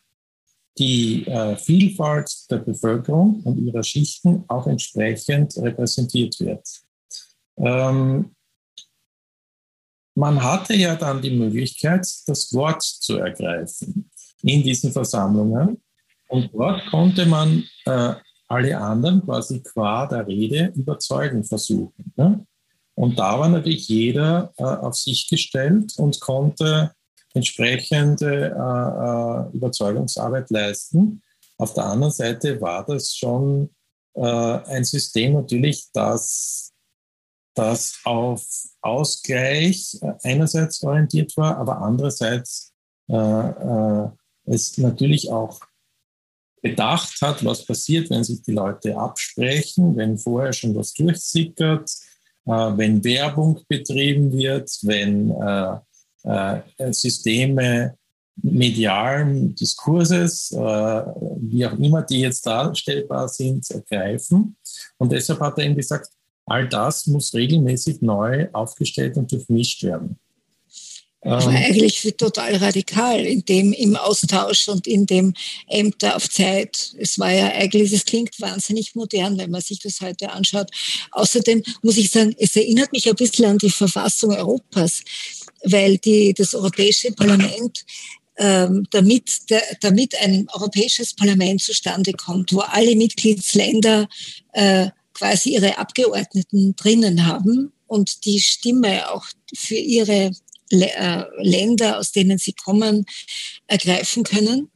die 0.79 1.27
äh, 1.27 1.55
Vielfalt 1.57 2.51
der 2.51 2.57
Bevölkerung 2.57 3.43
und 3.45 3.59
ihrer 3.59 3.83
Schichten 3.83 4.45
auch 4.49 4.67
entsprechend 4.67 5.55
repräsentiert 5.59 6.41
wird. 6.41 6.67
Ähm, 7.57 8.35
man 10.15 10.43
hatte 10.43 10.75
ja 10.75 10.95
dann 10.95 11.23
die 11.23 11.37
Möglichkeit, 11.37 12.07
das 12.27 12.53
Wort 12.53 12.83
zu 12.83 13.17
ergreifen 13.17 14.11
in 14.43 14.63
diesen 14.63 14.93
Versammlungen. 14.93 15.81
Und 16.29 16.51
dort 16.53 16.85
konnte 16.91 17.27
man 17.27 17.65
äh, 17.87 18.15
alle 18.49 18.79
anderen 18.79 19.23
quasi 19.25 19.63
qua 19.63 20.07
der 20.07 20.27
Rede 20.27 20.73
überzeugen 20.75 21.45
versuchen. 21.45 22.13
Ne? 22.17 22.47
Und 22.95 23.19
da 23.19 23.39
war 23.39 23.49
natürlich 23.49 23.89
jeder 23.89 24.53
äh, 24.57 24.65
auf 24.65 24.95
sich 24.95 25.29
gestellt 25.29 25.95
und 25.97 26.21
konnte 26.21 26.93
entsprechende 27.35 28.51
äh, 28.51 29.51
äh, 29.53 29.57
Überzeugungsarbeit 29.57 30.51
leisten. 30.51 31.23
Auf 31.57 31.73
der 31.75 31.85
anderen 31.85 32.13
Seite 32.13 32.61
war 32.61 32.85
das 32.85 33.15
schon 33.15 33.71
äh, 34.15 34.21
ein 34.21 34.85
System 34.85 35.35
natürlich, 35.35 35.87
das, 35.93 36.72
das 37.55 38.01
auf 38.05 38.45
Ausgleich 38.81 39.99
äh, 40.01 40.13
einerseits 40.23 40.83
orientiert 40.83 41.37
war, 41.37 41.59
aber 41.59 41.79
andererseits 41.79 42.73
äh, 43.09 44.09
es 44.45 44.79
natürlich 44.79 45.31
auch 45.31 45.61
bedacht 46.63 47.21
hat, 47.21 47.45
was 47.45 47.65
passiert, 47.65 48.09
wenn 48.11 48.25
sich 48.25 48.43
die 48.43 48.53
Leute 48.53 48.97
absprechen, 48.97 49.97
wenn 49.97 50.17
vorher 50.17 50.53
schon 50.53 50.75
was 50.75 50.95
durchsickert, 50.95 51.91
äh, 52.47 52.51
wenn 52.51 53.05
Werbung 53.05 53.61
betrieben 53.69 54.33
wird, 54.33 54.71
wenn 54.83 55.31
äh, 55.31 56.61
äh, 56.79 56.93
Systeme 56.93 57.97
medialen 58.37 59.55
Diskurses, 59.55 60.53
wie 60.53 61.67
auch 61.67 61.79
immer 61.79 62.01
die 62.01 62.21
jetzt 62.21 62.47
darstellbar 62.47 63.29
sind, 63.29 63.71
ergreifen. 63.71 64.57
Und 64.97 65.13
deshalb 65.13 65.39
hat 65.41 65.59
er 65.59 65.67
ihm 65.67 65.77
gesagt, 65.77 66.09
all 66.47 66.69
das 66.69 67.07
muss 67.07 67.35
regelmäßig 67.35 68.03
neu 68.03 68.49
aufgestellt 68.53 69.17
und 69.17 69.31
durchmischt 69.31 69.83
werden. 69.83 70.19
Das 71.25 71.47
war 71.47 71.53
ähm, 71.53 71.63
eigentlich 71.63 72.15
total 72.19 72.57
radikal 72.57 73.21
in 73.25 73.45
dem, 73.45 73.73
im 73.73 73.95
Austausch 73.95 74.69
und 74.69 74.89
in 74.89 75.07
dem 75.07 75.35
Ämter 75.69 76.17
auf 76.17 76.29
Zeit. 76.29 76.95
Es 76.99 77.17
war 77.17 77.33
ja 77.33 77.47
eigentlich, 77.53 77.93
es 77.93 78.05
klingt 78.05 78.41
wahnsinnig 78.41 78.97
modern, 78.97 79.39
wenn 79.39 79.53
man 79.53 79.61
sich 79.61 79.79
das 79.79 80.01
heute 80.01 80.33
anschaut. 80.33 80.69
Außerdem 81.13 81.63
muss 81.83 81.97
ich 81.97 82.11
sagen, 82.11 82.35
es 82.39 82.57
erinnert 82.57 82.91
mich 82.93 83.09
ein 83.09 83.15
bisschen 83.15 83.45
an 83.45 83.59
die 83.59 83.71
Verfassung 83.71 84.33
Europas, 84.33 85.05
weil 85.63 85.99
die, 85.99 86.35
das 86.35 86.55
Europäische 86.55 87.13
Parlament 87.13 87.85
ähm, 88.39 88.89
damit, 88.91 89.49
der, 89.49 89.63
damit 89.81 90.21
ein 90.21 90.49
europäisches 90.53 91.15
Parlament 91.15 91.63
zustande 91.63 92.15
kommt, 92.15 92.53
wo 92.53 92.61
alle 92.61 92.97
Mitgliedsländer 92.97 94.09
äh, 94.55 94.89
quasi 95.23 95.51
ihre 95.51 95.79
Abgeordneten 95.79 96.75
drinnen 96.75 97.27
haben 97.27 97.73
und 97.87 98.25
die 98.25 98.41
Stimme 98.41 99.09
auch 99.13 99.25
für 99.55 99.77
ihre 99.77 100.33
äh, 100.71 101.23
Länder, 101.39 101.99
aus 101.99 102.11
denen 102.11 102.39
sie 102.39 102.55
kommen, 102.55 103.07
ergreifen 103.69 104.25
können. 104.25 104.69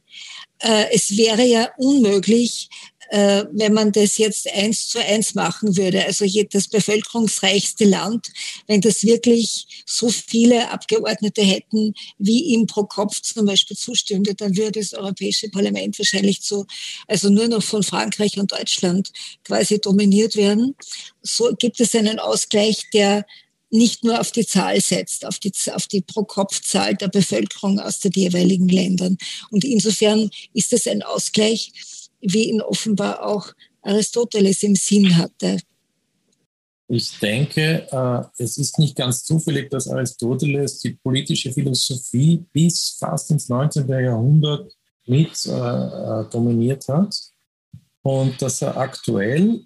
Äh, 0.59 0.85
es 0.93 1.17
wäre 1.17 1.43
ja 1.43 1.69
unmöglich, 1.77 2.69
äh, 3.09 3.45
wenn 3.51 3.73
man 3.73 3.91
das 3.91 4.17
jetzt 4.17 4.47
eins 4.51 4.89
zu 4.89 4.99
eins 4.99 5.35
machen 5.35 5.77
würde, 5.77 6.05
also 6.05 6.25
das 6.51 6.67
bevölkerungsreichste 6.67 7.85
Land, 7.85 8.27
wenn 8.67 8.81
das 8.81 9.03
wirklich 9.03 9.83
so 9.85 10.09
viele 10.09 10.69
Abgeordnete 10.69 11.41
hätten, 11.41 11.93
wie 12.17 12.43
ihm 12.45 12.67
pro 12.67 12.83
Kopf 12.83 13.21
zum 13.21 13.45
Beispiel 13.45 13.77
zustünde, 13.77 14.35
dann 14.35 14.57
würde 14.57 14.79
das 14.79 14.93
Europäische 14.93 15.49
Parlament 15.49 15.97
wahrscheinlich 15.97 16.41
zu, 16.41 16.65
also 17.07 17.29
nur 17.29 17.47
noch 17.47 17.63
von 17.63 17.83
Frankreich 17.83 18.37
und 18.37 18.51
Deutschland 18.51 19.11
quasi 19.43 19.79
dominiert 19.79 20.35
werden. 20.35 20.75
So 21.21 21.53
gibt 21.57 21.79
es 21.79 21.95
einen 21.95 22.19
Ausgleich, 22.19 22.83
der 22.93 23.25
nicht 23.69 24.03
nur 24.03 24.19
auf 24.19 24.31
die 24.31 24.45
Zahl 24.45 24.79
setzt, 24.81 25.25
auf 25.25 25.39
die, 25.39 25.51
auf 25.73 25.87
die 25.87 26.01
Pro-Kopf-Zahl 26.01 26.95
der 26.95 27.09
Bevölkerung 27.09 27.79
aus 27.79 27.99
den 27.99 28.13
jeweiligen 28.13 28.69
Ländern. 28.69 29.17
Und 29.51 29.65
insofern 29.65 30.29
ist 30.53 30.71
es 30.73 30.87
ein 30.87 31.03
Ausgleich, 31.03 31.71
wie 32.21 32.49
ihn 32.49 32.61
offenbar 32.61 33.25
auch 33.25 33.53
Aristoteles 33.81 34.63
im 34.63 34.75
Sinn 34.75 35.17
hatte. 35.17 35.59
Ich 36.89 37.19
denke, 37.19 37.85
äh, 37.91 38.41
es 38.41 38.57
ist 38.57 38.79
nicht 38.79 38.95
ganz 38.95 39.25
zufällig, 39.25 39.69
dass 39.69 39.89
Aristoteles 39.89 40.79
die 40.79 40.91
politische 40.91 41.51
Philosophie 41.51 42.45
bis 42.53 42.95
fast 42.97 43.29
ins 43.31 43.49
19. 43.49 43.89
Jahrhundert 43.89 44.71
mit 45.05 45.45
äh, 45.45 45.49
äh, 45.49 46.29
dominiert 46.29 46.87
hat 46.87 47.13
und 48.03 48.41
dass 48.41 48.61
er 48.61 48.77
aktuell 48.77 49.61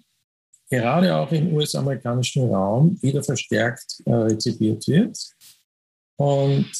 gerade 0.68 1.14
auch 1.14 1.30
im 1.30 1.54
US-amerikanischen 1.54 2.52
Raum 2.52 3.00
wieder 3.02 3.22
verstärkt 3.22 4.02
rezipiert 4.06 4.88
wird. 4.88 5.18
Und 6.16 6.70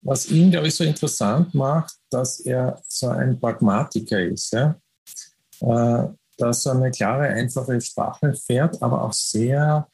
was 0.00 0.30
ihn, 0.30 0.50
glaube 0.50 0.68
ich, 0.68 0.74
so 0.74 0.84
interessant 0.84 1.54
macht, 1.54 1.94
dass 2.10 2.40
er 2.40 2.80
so 2.86 3.08
ein 3.08 3.38
Pragmatiker 3.38 4.20
ist, 4.20 4.52
ja? 4.52 4.80
äh, 5.60 6.08
dass 6.36 6.66
er 6.66 6.72
eine 6.72 6.90
klare, 6.90 7.28
einfache 7.28 7.80
Sprache 7.80 8.32
fährt, 8.34 8.80
aber 8.80 9.02
auch 9.04 9.12
sehr 9.12 9.88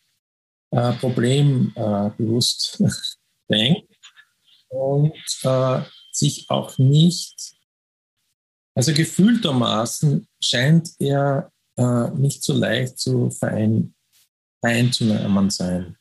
äh, 0.70 0.92
problembewusst 0.94 2.82
denkt 3.50 3.88
und 4.68 5.14
äh, 5.42 5.80
sich 6.12 6.48
auch 6.50 6.78
nicht, 6.78 7.56
also 8.74 8.92
gefühltermaßen 8.92 10.28
scheint 10.40 10.90
er 10.98 11.50
äh, 11.76 12.10
nicht 12.10 12.42
so 12.42 12.52
leicht 12.52 12.98
zu 12.98 13.30
verein, 13.30 13.94
einzunehmen 14.62 15.50
sein. 15.50 15.96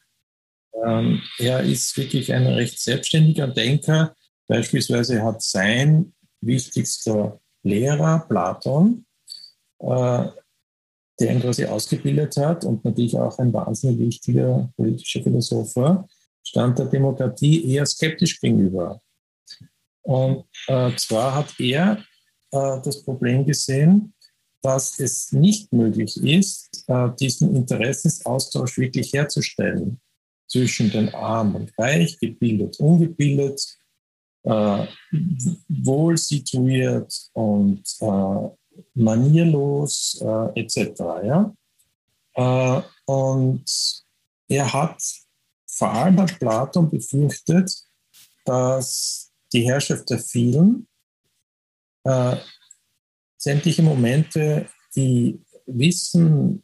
Ähm, 0.86 1.22
er 1.38 1.62
ist 1.64 1.96
wirklich 1.98 2.34
ein 2.34 2.48
recht 2.48 2.80
selbstständiger 2.80 3.48
Denker. 3.48 4.16
Beispielsweise 4.48 5.24
hat 5.24 5.42
sein 5.42 6.14
wichtigster 6.42 7.40
Lehrer, 7.64 8.26
Platon, 8.28 9.06
äh, 9.80 10.28
der 11.20 11.32
ihn 11.32 11.42
quasi 11.42 11.66
ausgebildet 11.66 12.36
hat 12.38 12.66
und 12.66 12.84
natürlich 12.84 13.18
auch 13.18 13.38
ein 13.40 13.54
wahnsinnig 13.54 14.00
wichtiger 14.00 14.70
politischer 14.76 15.22
Philosoph 15.22 15.76
war, 15.76 16.08
stand 16.44 16.80
der 16.80 16.88
Demokratie 16.88 17.72
eher 17.72 17.86
skeptisch 17.86 18.40
gegenüber. 18.42 19.02
Und 20.02 20.46
äh, 20.68 20.92
zwar 20.98 21.36
hat 21.36 21.54
er 21.60 22.04
äh, 22.52 22.82
das 22.84 23.04
Problem 23.04 23.46
gesehen, 23.46 24.14
dass 24.62 25.00
es 25.00 25.32
nicht 25.32 25.72
möglich 25.72 26.22
ist, 26.22 26.84
äh, 26.88 27.10
diesen 27.20 27.56
Interessensaustausch 27.56 28.78
wirklich 28.78 29.14
herzustellen 29.14 30.02
zwischen 30.48 30.92
den 30.92 31.14
Arm 31.14 31.56
und 31.56 31.72
Reich, 31.78 32.20
gebildet, 32.20 32.80
ungebildet, 32.80 33.62
äh, 34.44 34.88
wohl 35.68 36.18
situiert 36.18 37.30
und 37.34 37.84
äh, 38.02 38.50
manierlos 38.94 40.22
äh, 40.22 40.60
etc. 40.62 41.00
Ja? 41.24 41.54
Äh, 42.34 42.82
und 43.06 43.66
er 44.48 44.74
hat, 44.74 45.02
vor 45.66 45.92
allem 45.92 46.20
hat 46.20 46.40
Platon 46.40 46.90
befürchtet, 46.90 47.74
dass 48.46 49.32
die 49.54 49.62
Herrschaft 49.62 50.10
der 50.10 50.20
vielen 50.20 50.88
äh, 52.04 52.36
sämtliche 53.38 53.84
Momente, 53.84 54.68
die 54.96 55.40
Wissen 55.66 56.64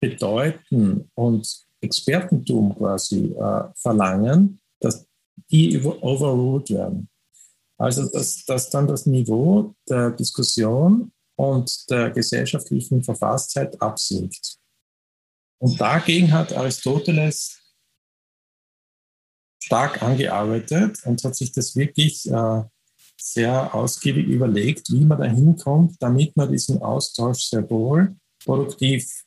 bedeuten 0.00 1.10
und 1.14 1.66
Expertentum 1.80 2.76
quasi 2.76 3.32
äh, 3.32 3.64
verlangen, 3.74 4.60
dass 4.80 5.06
die 5.50 5.80
overruled 5.82 6.70
werden. 6.70 7.08
Also 7.78 8.08
dass, 8.08 8.44
dass 8.44 8.68
dann 8.70 8.86
das 8.86 9.06
Niveau 9.06 9.74
der 9.88 10.10
Diskussion 10.10 11.12
und 11.36 11.90
der 11.90 12.10
gesellschaftlichen 12.10 13.02
Verfasstheit 13.02 13.80
absinkt. 13.80 14.58
Und 15.58 15.80
dagegen 15.80 16.32
hat 16.32 16.52
Aristoteles 16.52 17.58
stark 19.62 20.02
angearbeitet 20.02 20.98
und 21.04 21.22
hat 21.24 21.36
sich 21.36 21.52
das 21.52 21.76
wirklich 21.76 22.30
äh, 22.30 22.62
sehr 23.18 23.74
ausgiebig 23.74 24.26
überlegt, 24.26 24.90
wie 24.90 25.04
man 25.04 25.18
da 25.18 25.26
hinkommt, 25.26 25.96
damit 26.00 26.36
man 26.36 26.50
diesen 26.50 26.82
Austausch 26.82 27.44
sehr 27.44 27.68
wohl 27.70 28.16
produktiv 28.44 29.24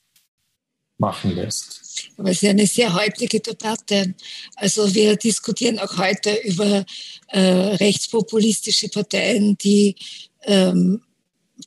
machen 0.98 1.36
lässt. 1.36 1.82
Aber 2.18 2.30
es 2.30 2.42
ist 2.42 2.50
eine 2.50 2.68
sehr 2.68 2.94
heutige 2.94 3.40
Debatte. 3.40 4.14
Also 4.56 4.94
wir 4.94 5.16
diskutieren 5.16 5.80
auch 5.80 5.98
heute 5.98 6.34
über 6.44 6.86
äh, 7.28 7.40
rechtspopulistische 7.40 8.90
Parteien, 8.90 9.58
die, 9.58 9.96
ähm, 10.44 11.02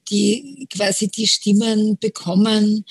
die 0.08 0.66
quasi 0.70 1.08
die 1.08 1.26
Stimmen 1.26 1.98
bekommen 1.98 2.84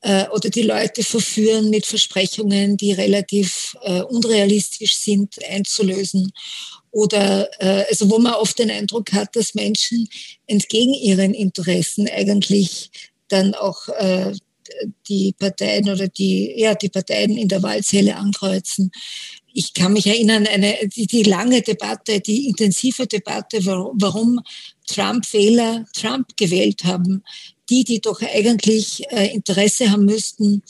äh, 0.00 0.28
oder 0.28 0.50
die 0.50 0.62
Leute 0.62 1.02
verführen 1.02 1.70
mit 1.70 1.86
Versprechungen, 1.86 2.76
die 2.76 2.92
relativ 2.92 3.76
äh, 3.82 4.02
unrealistisch 4.02 4.96
sind, 4.98 5.34
einzulösen 5.48 6.32
oder 6.90 7.48
äh, 7.60 7.84
also 7.90 8.08
wo 8.10 8.18
man 8.18 8.34
oft 8.34 8.58
den 8.58 8.70
Eindruck 8.70 9.12
hat, 9.12 9.36
dass 9.36 9.54
Menschen 9.54 10.08
entgegen 10.46 10.94
ihren 10.94 11.34
Interessen 11.34 12.08
eigentlich 12.08 12.90
dann 13.28 13.54
auch 13.54 13.88
äh, 13.88 14.32
die 15.08 15.34
Parteien 15.38 15.88
oder 15.88 16.08
die, 16.08 16.54
ja, 16.56 16.74
die 16.74 16.88
Parteien 16.88 17.36
in 17.36 17.48
der 17.48 17.62
Wahlzelle 17.62 18.16
ankreuzen. 18.16 18.90
Ich 19.52 19.72
kann 19.72 19.94
mich 19.94 20.06
erinnern, 20.06 20.46
eine, 20.46 20.76
die, 20.94 21.06
die 21.06 21.22
lange 21.22 21.62
Debatte, 21.62 22.20
die 22.20 22.46
intensive 22.46 23.06
Debatte, 23.06 23.64
warum, 23.64 24.40
Trump-Wähler 24.86 25.86
Trump 25.94 26.36
gewählt 26.36 26.84
haben, 26.84 27.22
die, 27.70 27.84
die 27.84 28.00
doch 28.00 28.20
eigentlich 28.22 29.02
äh, 29.10 29.32
Interesse 29.34 29.90
haben 29.90 30.04
müssten, 30.04 30.62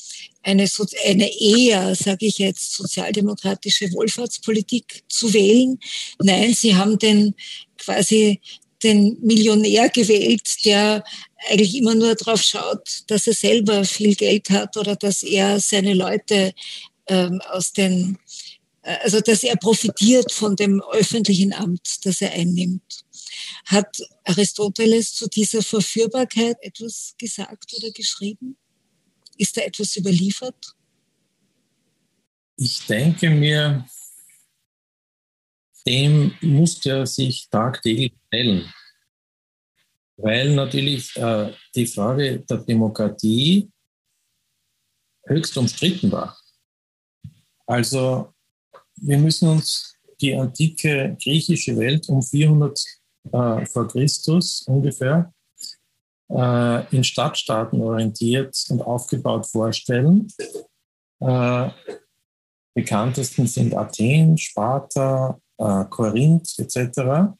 eine, 0.42 0.68
eine 1.04 1.40
eher, 1.40 1.94
sage 1.96 2.26
ich 2.26 2.38
jetzt, 2.38 2.74
sozialdemokratische 2.74 3.92
Wohlfahrtspolitik 3.92 5.02
zu 5.08 5.32
wählen. 5.32 5.78
Nein, 6.22 6.54
sie 6.54 6.76
haben 6.76 6.98
den 6.98 7.34
quasi 7.78 8.40
den 8.82 9.18
Millionär 9.22 9.88
gewählt, 9.88 10.64
der 10.64 11.04
eigentlich 11.48 11.76
immer 11.76 11.94
nur 11.94 12.14
darauf 12.14 12.42
schaut, 12.42 13.02
dass 13.08 13.26
er 13.26 13.34
selber 13.34 13.84
viel 13.84 14.14
Geld 14.14 14.50
hat 14.50 14.76
oder 14.76 14.96
dass 14.96 15.22
er 15.22 15.60
seine 15.60 15.94
Leute 15.94 16.52
ähm, 17.08 17.40
aus 17.50 17.72
den, 17.72 18.18
äh, 18.82 18.96
also 19.02 19.20
dass 19.20 19.42
er 19.42 19.56
profitiert 19.56 20.32
von 20.32 20.56
dem 20.56 20.82
öffentlichen 20.92 21.52
Amt, 21.52 22.04
das 22.04 22.20
er 22.20 22.32
einnimmt. 22.32 23.04
Hat 23.66 23.96
Aristoteles 24.24 25.14
zu 25.14 25.28
dieser 25.28 25.62
Verführbarkeit 25.62 26.56
etwas 26.62 27.14
gesagt 27.18 27.74
oder 27.76 27.90
geschrieben? 27.90 28.56
Ist 29.36 29.56
da 29.56 29.62
etwas 29.62 29.96
überliefert? 29.96 30.74
Ich 32.56 32.86
denke 32.86 33.28
mir, 33.28 33.86
dem 35.86 36.34
musste 36.40 36.90
er 36.90 37.06
sich 37.06 37.48
tagtäglich 37.48 38.12
stellen. 38.26 38.72
Weil 40.16 40.54
natürlich 40.54 41.14
äh, 41.16 41.52
die 41.74 41.86
Frage 41.86 42.40
der 42.40 42.58
Demokratie 42.58 43.70
höchst 45.26 45.56
umstritten 45.56 46.10
war. 46.10 46.36
Also 47.66 48.32
wir 48.96 49.18
müssen 49.18 49.48
uns 49.48 49.96
die 50.20 50.34
antike 50.34 51.16
griechische 51.22 51.76
Welt 51.76 52.08
um 52.08 52.22
400 52.22 52.78
äh, 53.32 53.66
vor 53.66 53.88
Christus 53.88 54.62
ungefähr 54.62 55.32
äh, 56.30 56.96
in 56.96 57.04
Stadtstaaten 57.04 57.80
orientiert 57.82 58.56
und 58.70 58.82
aufgebaut 58.82 59.46
vorstellen. 59.46 60.28
Äh, 61.20 61.70
bekanntesten 62.74 63.46
sind 63.46 63.74
Athen, 63.74 64.38
Sparta, 64.38 65.40
äh, 65.58 65.84
Korinth 65.90 66.58
etc. 66.58 67.34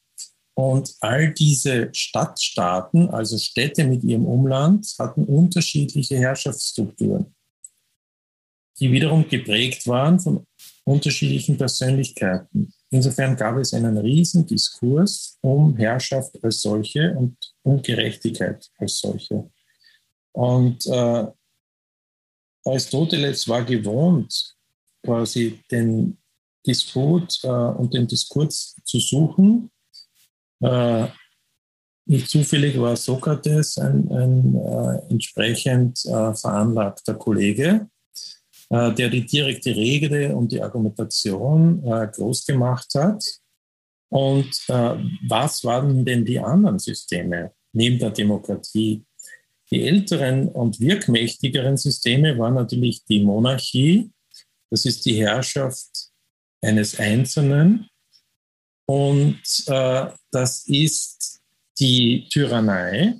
Und 0.54 0.94
all 1.00 1.34
diese 1.34 1.90
Stadtstaaten, 1.92 3.10
also 3.10 3.36
Städte 3.36 3.84
mit 3.84 4.02
ihrem 4.04 4.24
Umland, 4.24 4.86
hatten 4.98 5.24
unterschiedliche 5.24 6.16
Herrschaftsstrukturen, 6.16 7.34
die 8.80 8.90
wiederum 8.90 9.28
geprägt 9.28 9.86
waren 9.86 10.18
von 10.18 10.46
unterschiedlichen 10.84 11.58
Persönlichkeiten. 11.58 12.72
Insofern 12.90 13.36
gab 13.36 13.56
es 13.56 13.74
einen 13.74 13.98
riesen 13.98 14.46
Diskurs 14.46 15.36
um 15.42 15.76
Herrschaft 15.76 16.42
als 16.42 16.62
solche 16.62 17.14
und 17.16 17.36
Ungerechtigkeit 17.62 18.70
als 18.78 19.00
solche. 19.00 19.50
Und 20.32 20.86
äh, 20.86 21.26
Aristoteles 22.64 23.48
war 23.48 23.64
gewohnt, 23.64 24.56
quasi 25.02 25.58
den 25.70 26.18
Disput 26.66 27.38
äh, 27.44 27.48
und 27.48 27.94
den 27.94 28.06
Diskurs 28.06 28.76
zu 28.84 28.98
suchen. 28.98 29.70
Äh, 30.60 31.06
nicht 32.08 32.30
zufällig 32.30 32.80
war 32.80 32.96
Sokrates 32.96 33.78
ein, 33.78 34.10
ein 34.12 34.54
äh, 34.54 35.10
entsprechend 35.10 36.04
äh, 36.06 36.34
veranlagter 36.34 37.14
Kollege, 37.14 37.88
äh, 38.70 38.92
der 38.94 39.10
die 39.10 39.26
direkte 39.26 39.74
Rede 39.74 40.34
und 40.36 40.52
die 40.52 40.62
Argumentation 40.62 41.84
äh, 41.84 42.06
groß 42.06 42.46
gemacht 42.46 42.94
hat. 42.94 43.24
Und 44.08 44.68
was 45.28 45.64
waren 45.64 46.04
denn 46.04 46.24
die 46.24 46.38
anderen 46.38 46.78
Systeme 46.78 47.50
neben 47.72 47.98
der 47.98 48.10
Demokratie? 48.10 49.04
Die 49.68 49.82
älteren 49.82 50.48
und 50.48 50.78
wirkmächtigeren 50.78 51.76
Systeme 51.76 52.38
waren 52.38 52.54
natürlich 52.54 53.04
die 53.04 53.24
Monarchie, 53.24 54.12
das 54.70 54.84
ist 54.84 55.04
die 55.06 55.16
Herrschaft 55.16 56.05
eines 56.62 56.98
Einzelnen 56.98 57.88
und 58.86 59.42
äh, 59.66 60.06
das 60.30 60.66
ist 60.66 61.40
die 61.78 62.28
Tyrannei, 62.30 63.16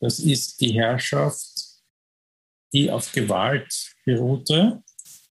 das 0.00 0.20
ist 0.20 0.60
die 0.60 0.72
Herrschaft, 0.72 1.66
die 2.72 2.90
auf 2.90 3.10
Gewalt 3.12 3.94
beruhte, 4.04 4.82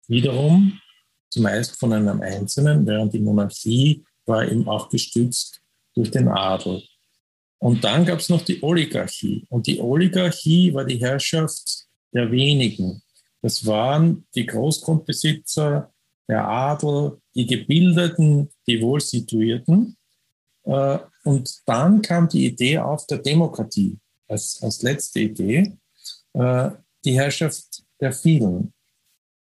wiederum 0.08 0.80
zumeist 1.32 1.80
von 1.80 1.94
einem 1.94 2.22
Einzelnen, 2.22 2.86
während 2.86 3.14
die 3.14 3.20
Monarchie 3.20 4.04
war 4.26 4.48
eben 4.48 4.68
auch 4.68 4.90
gestützt 4.90 5.62
durch 5.96 6.12
den 6.12 6.28
Adel. 6.28 6.84
Und 7.60 7.84
dann 7.84 8.06
gab 8.06 8.20
es 8.20 8.30
noch 8.30 8.42
die 8.42 8.62
Oligarchie. 8.64 9.46
Und 9.50 9.68
die 9.68 9.80
Oligarchie 9.80 10.74
war 10.74 10.86
die 10.86 10.98
Herrschaft 10.98 11.88
der 12.14 12.32
wenigen. 12.32 13.02
Das 13.42 13.66
waren 13.66 14.26
die 14.36 14.46
Großgrundbesitzer, 14.46 15.94
der 16.30 16.48
Adel, 16.48 17.20
die 17.34 17.48
Gebildeten, 17.48 18.50
die 18.68 18.82
Wohlsituierten. 18.82 19.98
Äh, 20.64 21.00
und 21.24 21.62
dann 21.66 22.02
kam 22.02 22.30
die 22.30 22.46
Idee 22.46 22.78
auf 22.78 23.08
der 23.08 23.18
Demokratie 23.18 23.98
als, 24.28 24.62
als 24.62 24.84
letzte 24.84 25.22
Idee, 25.22 25.76
äh, 26.34 26.70
die 27.04 27.20
Herrschaft 27.20 27.84
der 28.00 28.14
vielen. 28.14 28.74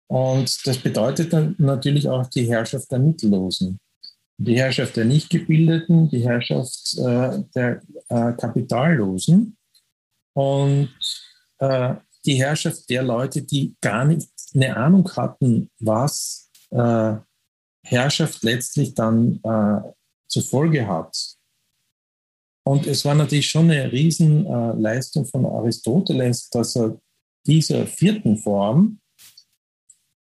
Und 0.08 0.68
das 0.68 0.78
bedeutet 0.78 1.34
dann 1.34 1.56
natürlich 1.58 2.08
auch 2.10 2.28
die 2.28 2.48
Herrschaft 2.48 2.92
der 2.92 3.00
Mittellosen 3.00 3.80
die 4.38 4.58
Herrschaft 4.58 4.98
der 4.98 5.06
Nichtgebildeten, 5.06 6.10
die 6.10 6.22
Herrschaft 6.28 6.98
äh, 6.98 7.42
der 7.56 7.82
Kapitallosen 8.10 9.56
und 10.34 10.90
die 12.26 12.34
Herrschaft 12.34 12.90
der 12.90 13.02
Leute, 13.02 13.44
die 13.44 13.78
gar 13.80 14.04
nicht 14.04 14.30
eine 14.54 14.76
Ahnung 14.76 15.10
hatten, 15.16 15.70
was 15.80 16.44
äh, 16.76 17.18
Herrschaft 17.84 18.44
letztlich 18.44 18.94
dann 18.94 19.40
äh, 19.44 19.92
zur 20.28 20.44
Folge 20.44 20.88
hat. 20.88 21.36
Und 22.68 22.88
es 22.88 23.06
war 23.06 23.14
natürlich 23.14 23.48
schon 23.48 23.70
eine 23.70 23.92
Riesenleistung 23.92 25.26
von 25.26 25.46
Aristoteles, 25.46 26.50
dass 26.50 26.76
er 26.76 27.00
dieser 27.46 27.86
vierten 27.86 28.38
Form 28.38 29.00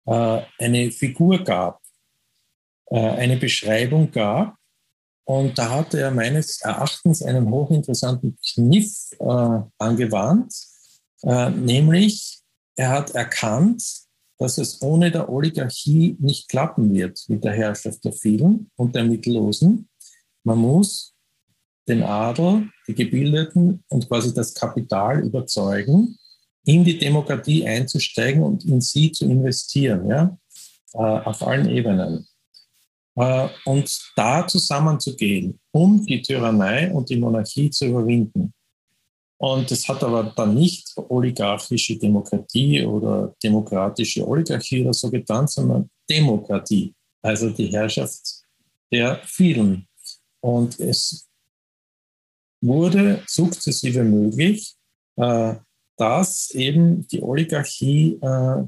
äh, 0.06 0.42
eine 0.58 0.90
Figur 0.90 1.44
gab, 1.44 1.82
äh, 2.86 2.98
eine 2.98 3.36
Beschreibung 3.36 4.10
gab. 4.10 4.56
Und 5.26 5.58
da 5.58 5.70
hatte 5.70 6.00
er 6.00 6.10
meines 6.10 6.62
Erachtens 6.62 7.22
einen 7.22 7.50
hochinteressanten 7.50 8.36
Kniff 8.52 9.12
äh, 9.20 9.60
angewandt, 9.78 10.54
äh, 11.22 11.50
nämlich 11.50 12.40
er 12.74 12.88
hat 12.88 13.10
erkannt, 13.10 13.84
dass 14.40 14.56
es 14.56 14.80
ohne 14.80 15.10
der 15.10 15.28
Oligarchie 15.28 16.16
nicht 16.18 16.48
klappen 16.48 16.94
wird 16.94 17.22
mit 17.28 17.44
der 17.44 17.52
Herrschaft 17.52 18.02
der 18.06 18.14
vielen 18.14 18.70
und 18.74 18.94
der 18.94 19.04
Mittellosen. 19.04 19.86
Man 20.44 20.58
muss 20.58 21.14
den 21.86 22.02
Adel, 22.02 22.70
die 22.88 22.94
Gebildeten 22.94 23.84
und 23.88 24.08
quasi 24.08 24.32
das 24.32 24.54
Kapital 24.54 25.22
überzeugen, 25.22 26.16
in 26.64 26.84
die 26.84 26.96
Demokratie 26.96 27.66
einzusteigen 27.66 28.42
und 28.42 28.64
in 28.64 28.80
sie 28.80 29.12
zu 29.12 29.26
investieren, 29.26 30.08
ja, 30.08 30.38
äh, 30.94 30.96
auf 30.96 31.46
allen 31.46 31.68
Ebenen. 31.68 32.26
Äh, 33.16 33.48
und 33.66 34.10
da 34.16 34.46
zusammenzugehen, 34.46 35.60
um 35.70 36.06
die 36.06 36.22
Tyrannei 36.22 36.90
und 36.90 37.10
die 37.10 37.16
Monarchie 37.16 37.68
zu 37.68 37.84
überwinden. 37.84 38.54
Und 39.40 39.70
das 39.70 39.88
hat 39.88 40.04
aber 40.04 40.24
dann 40.36 40.54
nicht 40.54 40.92
oligarchische 40.96 41.96
Demokratie 41.96 42.84
oder 42.84 43.34
demokratische 43.42 44.28
Oligarchie 44.28 44.82
oder 44.82 44.92
so 44.92 45.10
getan, 45.10 45.48
sondern 45.48 45.88
Demokratie, 46.10 46.94
also 47.22 47.48
die 47.48 47.68
Herrschaft 47.68 48.44
der 48.92 49.22
vielen. 49.24 49.88
Und 50.40 50.78
es 50.78 51.26
wurde 52.60 53.22
sukzessive 53.26 54.04
möglich, 54.04 54.74
äh, 55.16 55.54
dass 55.96 56.50
eben 56.50 57.08
die 57.08 57.22
Oligarchie 57.22 58.18
äh, 58.20 58.64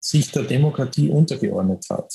sich 0.00 0.32
der 0.32 0.44
Demokratie 0.44 1.10
untergeordnet 1.10 1.84
hat. 1.90 2.14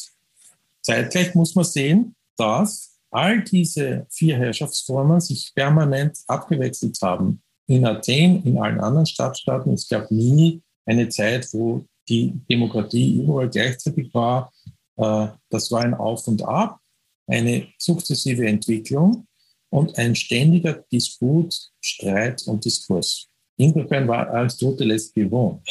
Zeitgleich 0.81 1.35
muss 1.35 1.53
man 1.53 1.65
sehen, 1.65 2.15
dass 2.37 2.97
all 3.11 3.43
diese 3.43 4.07
vier 4.09 4.35
Herrschaftsformen 4.37 5.21
sich 5.21 5.51
permanent 5.53 6.17
abgewechselt 6.25 6.97
haben. 7.03 7.43
In 7.67 7.85
Athen, 7.85 8.43
in 8.43 8.57
allen 8.57 8.79
anderen 8.79 9.05
Stadtstaaten, 9.05 9.73
es 9.73 9.87
gab 9.87 10.11
nie 10.11 10.61
eine 10.85 11.07
Zeit, 11.09 11.47
wo 11.53 11.85
die 12.09 12.33
Demokratie 12.49 13.21
überall 13.21 13.49
gleichzeitig 13.49 14.13
war. 14.13 14.51
Äh, 14.97 15.27
das 15.49 15.71
war 15.71 15.81
ein 15.81 15.93
Auf 15.93 16.27
und 16.27 16.43
Ab, 16.43 16.79
eine 17.27 17.67
sukzessive 17.77 18.45
Entwicklung 18.45 19.27
und 19.69 19.97
ein 19.97 20.15
ständiger 20.15 20.83
Disput, 20.91 21.53
Streit 21.79 22.43
und 22.47 22.65
Diskurs. 22.65 23.27
Insofern 23.57 24.07
war 24.07 24.27
Aristoteles 24.29 25.13
gewohnt. 25.13 25.61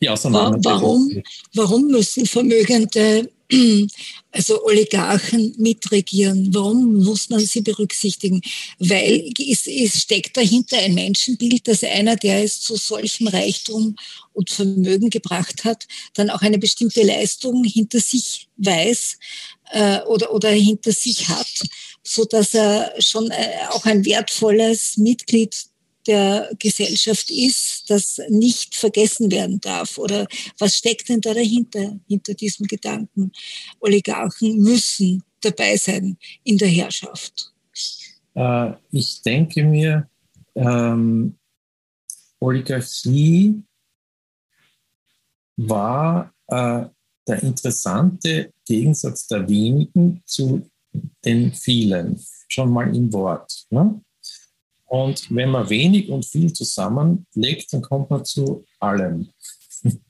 Die 0.00 0.08
warum, 0.08 1.22
warum 1.54 1.86
müssen 1.88 2.24
Vermögende 2.24 3.28
also 4.32 4.62
Oligarchen 4.64 5.54
mitregieren. 5.58 6.54
Warum 6.54 7.02
muss 7.02 7.30
man 7.30 7.40
sie 7.40 7.62
berücksichtigen? 7.62 8.42
Weil 8.78 9.32
es, 9.38 9.66
es 9.66 10.02
steckt 10.02 10.36
dahinter 10.36 10.76
ein 10.78 10.94
Menschenbild, 10.94 11.66
dass 11.66 11.82
einer, 11.82 12.16
der 12.16 12.44
es 12.44 12.60
zu 12.60 12.76
solchem 12.76 13.28
Reichtum 13.28 13.96
und 14.32 14.50
Vermögen 14.50 15.10
gebracht 15.10 15.64
hat, 15.64 15.86
dann 16.14 16.30
auch 16.30 16.42
eine 16.42 16.58
bestimmte 16.58 17.02
Leistung 17.02 17.64
hinter 17.64 18.00
sich 18.00 18.48
weiß 18.58 19.18
äh, 19.70 20.00
oder, 20.02 20.32
oder 20.32 20.50
hinter 20.50 20.92
sich 20.92 21.28
hat, 21.28 21.62
so 22.02 22.24
dass 22.24 22.54
er 22.54 22.94
schon 23.00 23.30
äh, 23.30 23.66
auch 23.70 23.84
ein 23.84 24.04
wertvolles 24.04 24.96
Mitglied 24.98 25.67
der 26.08 26.50
Gesellschaft 26.58 27.30
ist, 27.30 27.84
das 27.88 28.20
nicht 28.28 28.74
vergessen 28.74 29.30
werden 29.30 29.60
darf? 29.60 29.98
Oder 29.98 30.26
was 30.58 30.76
steckt 30.78 31.08
denn 31.08 31.20
da 31.20 31.34
dahinter, 31.34 32.00
hinter 32.08 32.34
diesem 32.34 32.66
Gedanken? 32.66 33.30
Oligarchen 33.78 34.58
müssen 34.58 35.22
dabei 35.40 35.76
sein 35.76 36.16
in 36.42 36.58
der 36.58 36.68
Herrschaft. 36.68 37.52
Äh, 38.34 38.72
ich 38.90 39.22
denke 39.22 39.62
mir, 39.62 40.08
ähm, 40.54 41.36
Oligarchie 42.40 43.62
war 45.56 46.32
äh, 46.46 46.86
der 47.26 47.42
interessante 47.42 48.52
Gegensatz 48.64 49.26
der 49.26 49.48
wenigen 49.48 50.22
zu 50.24 50.68
den 51.24 51.52
vielen, 51.52 52.18
schon 52.48 52.72
mal 52.72 52.94
im 52.94 53.12
Wort. 53.12 53.66
Ne? 53.70 54.00
Und 54.88 55.34
wenn 55.34 55.50
man 55.50 55.68
wenig 55.68 56.08
und 56.08 56.24
viel 56.24 56.52
zusammenlegt, 56.52 57.72
dann 57.72 57.82
kommt 57.82 58.10
man 58.10 58.24
zu 58.24 58.64
allem. 58.80 59.30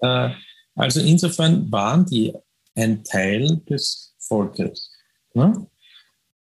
Äh, 0.00 0.30
also 0.76 1.00
insofern 1.00 1.72
waren 1.72 2.06
die 2.06 2.32
ein 2.76 3.02
Teil 3.02 3.56
des 3.68 4.14
Volkes. 4.16 4.92
Ne? 5.34 5.66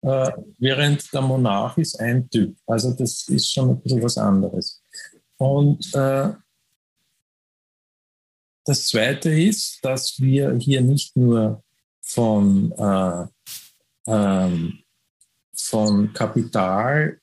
Äh, 0.03 0.31
während 0.59 1.11
der 1.11 1.23
Monarch 1.23 1.79
ist 1.79 1.99
ein 1.99 2.29
Typ. 2.29 2.55
Also 2.67 2.93
das 2.93 3.27
ist 3.29 3.51
schon 3.51 3.71
ein 3.71 3.81
bisschen 3.81 4.03
was 4.03 4.19
anderes. 4.19 4.83
Und 5.39 5.95
äh, 5.95 6.35
das 8.67 8.89
Zweite 8.89 9.31
ist, 9.31 9.83
dass 9.83 10.21
wir 10.21 10.55
hier 10.57 10.83
nicht 10.83 11.17
nur 11.17 11.65
von, 12.03 12.73
äh, 12.73 13.27
ähm, 14.07 14.81
von 15.55 16.13
Kapital 16.13 17.19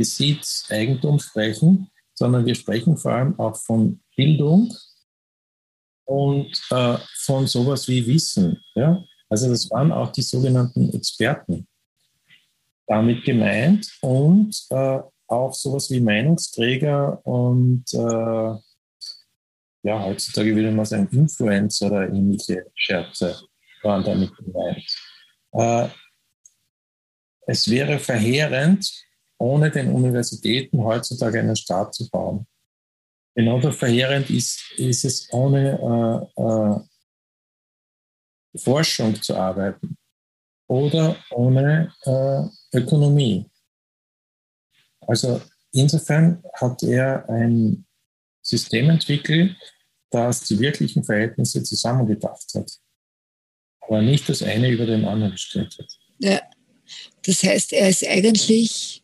Besitz, 0.00 0.64
Eigentum 0.70 1.18
sprechen, 1.18 1.90
sondern 2.14 2.46
wir 2.46 2.54
sprechen 2.54 2.96
vor 2.96 3.12
allem 3.12 3.38
auch 3.38 3.56
von 3.56 4.00
Bildung 4.16 4.74
und 6.06 6.50
äh, 6.70 6.96
von 7.24 7.46
sowas 7.46 7.86
wie 7.86 8.06
Wissen. 8.06 8.58
Ja? 8.74 9.04
Also 9.28 9.50
das 9.50 9.70
waren 9.70 9.92
auch 9.92 10.10
die 10.10 10.22
sogenannten 10.22 10.90
Experten. 10.94 11.66
damit 12.86 13.24
gemeint 13.24 13.86
und 14.00 14.66
äh, 14.70 14.98
auch 15.28 15.54
sowas 15.54 15.90
wie 15.90 16.00
Meinungsträger 16.00 17.24
und 17.24 17.84
äh, 17.94 18.54
ja, 19.82 20.04
heutzutage 20.04 20.56
würde 20.56 20.72
man 20.72 20.86
sagen 20.86 21.08
Influencer 21.12 21.86
oder 21.86 22.08
ähnliche 22.08 22.66
Scherze 22.74 23.38
waren 23.82 24.02
damit 24.02 24.34
gemeint. 24.36 24.84
Äh, 25.52 25.88
es 27.46 27.70
wäre 27.70 27.98
verheerend, 27.98 28.90
ohne 29.40 29.70
den 29.70 29.92
Universitäten 29.92 30.84
heutzutage 30.84 31.40
einen 31.40 31.56
Staat 31.56 31.94
zu 31.94 32.08
bauen. 32.10 32.46
Genauso 33.34 33.72
verheerend 33.72 34.28
ist, 34.28 34.60
ist 34.76 35.04
es, 35.04 35.32
ohne 35.32 36.28
äh, 36.36 36.42
äh, 36.42 36.80
Forschung 38.58 39.14
zu 39.22 39.34
arbeiten 39.36 39.96
oder 40.68 41.16
ohne 41.30 41.92
äh, 42.02 42.42
Ökonomie. 42.76 43.50
Also 45.06 45.40
insofern 45.72 46.42
hat 46.54 46.82
er 46.82 47.26
ein 47.30 47.86
System 48.42 48.90
entwickelt, 48.90 49.56
das 50.10 50.42
die 50.42 50.58
wirklichen 50.58 51.02
Verhältnisse 51.02 51.62
zusammengedacht 51.62 52.52
hat, 52.54 52.70
aber 53.80 54.02
nicht 54.02 54.28
das 54.28 54.42
eine 54.42 54.68
über 54.68 54.84
den 54.86 55.04
anderen 55.06 55.32
gestellt 55.32 55.76
hat. 55.78 55.88
Ja, 56.18 56.42
das 57.24 57.42
heißt, 57.42 57.72
er 57.72 57.88
ist 57.88 58.06
eigentlich 58.06 58.99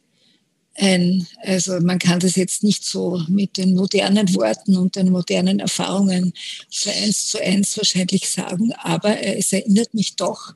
ein, 0.79 1.27
also 1.43 1.81
man 1.81 1.99
kann 1.99 2.21
das 2.21 2.37
jetzt 2.37 2.63
nicht 2.63 2.85
so 2.85 3.23
mit 3.29 3.57
den 3.57 3.75
modernen 3.75 4.35
Worten 4.35 4.77
und 4.77 4.97
den 4.97 5.11
modernen 5.11 5.61
Erfahrungen 5.61 6.33
so 6.69 6.91
eins 6.91 7.29
zu 7.29 7.43
eins 7.43 7.77
wahrscheinlich 7.77 8.29
sagen, 8.29 8.73
aber 8.75 9.23
es 9.23 9.53
erinnert 9.53 9.95
mich 9.95 10.17
doch 10.17 10.55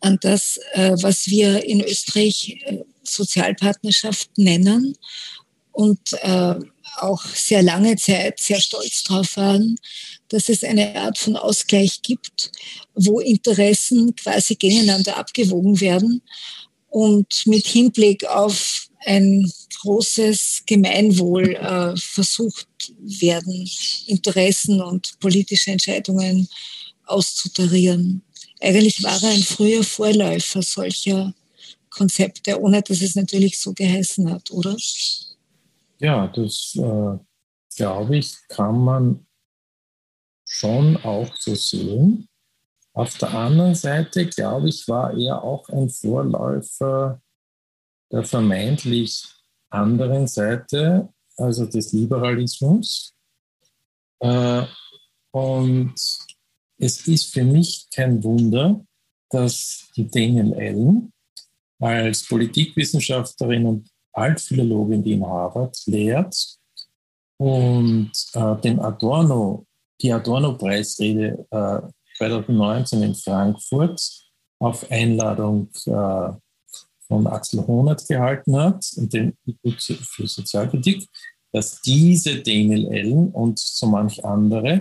an 0.00 0.18
das, 0.20 0.58
äh, 0.72 0.96
was 1.00 1.26
wir 1.28 1.64
in 1.64 1.80
Österreich 1.82 2.60
äh, 2.64 2.78
Sozialpartnerschaft 3.02 4.36
nennen 4.36 4.96
und 5.72 6.00
äh, 6.22 6.54
auch 6.98 7.24
sehr 7.24 7.62
lange 7.62 7.96
Zeit 7.96 8.38
sehr 8.38 8.60
stolz 8.60 9.02
darauf 9.04 9.36
waren, 9.36 9.76
dass 10.28 10.48
es 10.48 10.62
eine 10.62 10.94
Art 10.96 11.18
von 11.18 11.36
Ausgleich 11.36 12.02
gibt, 12.02 12.52
wo 12.94 13.20
Interessen 13.20 14.14
quasi 14.14 14.56
gegeneinander 14.56 15.16
abgewogen 15.16 15.80
werden 15.80 16.22
und 16.88 17.46
mit 17.46 17.66
Hinblick 17.66 18.24
auf 18.26 18.88
ein 19.04 19.50
großes 19.80 20.62
Gemeinwohl 20.66 21.54
äh, 21.54 21.96
versucht 21.96 22.68
werden, 22.98 23.68
Interessen 24.06 24.80
und 24.80 25.18
politische 25.20 25.70
Entscheidungen 25.70 26.48
auszutarieren. 27.06 28.22
Eigentlich 28.60 29.02
war 29.02 29.22
er 29.22 29.30
ein 29.30 29.42
früher 29.42 29.84
Vorläufer 29.84 30.62
solcher 30.62 31.34
Konzepte, 31.90 32.60
ohne 32.60 32.82
dass 32.82 33.02
es 33.02 33.14
natürlich 33.14 33.58
so 33.58 33.72
geheißen 33.72 34.30
hat, 34.30 34.50
oder? 34.50 34.76
Ja, 35.98 36.26
das 36.28 36.74
äh, 36.76 37.18
glaube 37.76 38.16
ich, 38.18 38.34
kann 38.48 38.78
man 38.80 39.26
schon 40.46 40.96
auch 40.98 41.34
so 41.36 41.54
sehen. 41.54 42.28
Auf 42.92 43.18
der 43.18 43.34
anderen 43.34 43.74
Seite, 43.74 44.26
glaube 44.26 44.68
ich, 44.68 44.86
war 44.88 45.16
er 45.16 45.42
auch 45.42 45.68
ein 45.68 45.88
Vorläufer 45.88 47.20
der 48.14 48.22
vermeintlich 48.22 49.24
anderen 49.70 50.28
Seite, 50.28 51.08
also 51.36 51.66
des 51.66 51.92
Liberalismus. 51.92 53.12
Äh, 54.20 54.62
und 55.32 55.94
es 56.78 57.08
ist 57.08 57.32
für 57.32 57.44
mich 57.44 57.88
kein 57.92 58.22
Wunder, 58.22 58.84
dass 59.30 59.88
die 59.96 60.08
Daniel 60.08 60.54
Allen 60.54 61.12
als 61.80 62.24
Politikwissenschaftlerin 62.28 63.66
und 63.66 63.90
Altphilologin, 64.12 65.02
die 65.02 65.14
in 65.14 65.26
Harvard 65.26 65.76
lehrt 65.86 66.36
und 67.38 68.12
äh, 68.34 68.56
den 68.60 68.78
Adorno, 68.78 69.66
die 70.00 70.12
Adorno-Preisrede 70.12 71.46
äh, 71.50 71.80
2019 72.18 73.02
in 73.02 73.14
Frankfurt 73.16 74.00
auf 74.60 74.88
Einladung 74.88 75.68
äh, 75.86 76.30
von 77.14 77.28
Axel 77.28 77.64
Honert 77.64 78.06
gehalten 78.08 78.56
hat, 78.56 78.84
und 78.96 79.12
den 79.12 79.36
Institut 79.62 80.04
für 80.04 80.26
Sozialkritik, 80.26 81.06
dass 81.52 81.80
diese 81.80 82.42
Daniel 82.42 82.88
Ellen 82.88 83.30
und 83.30 83.56
so 83.60 83.86
manch 83.86 84.24
andere 84.24 84.80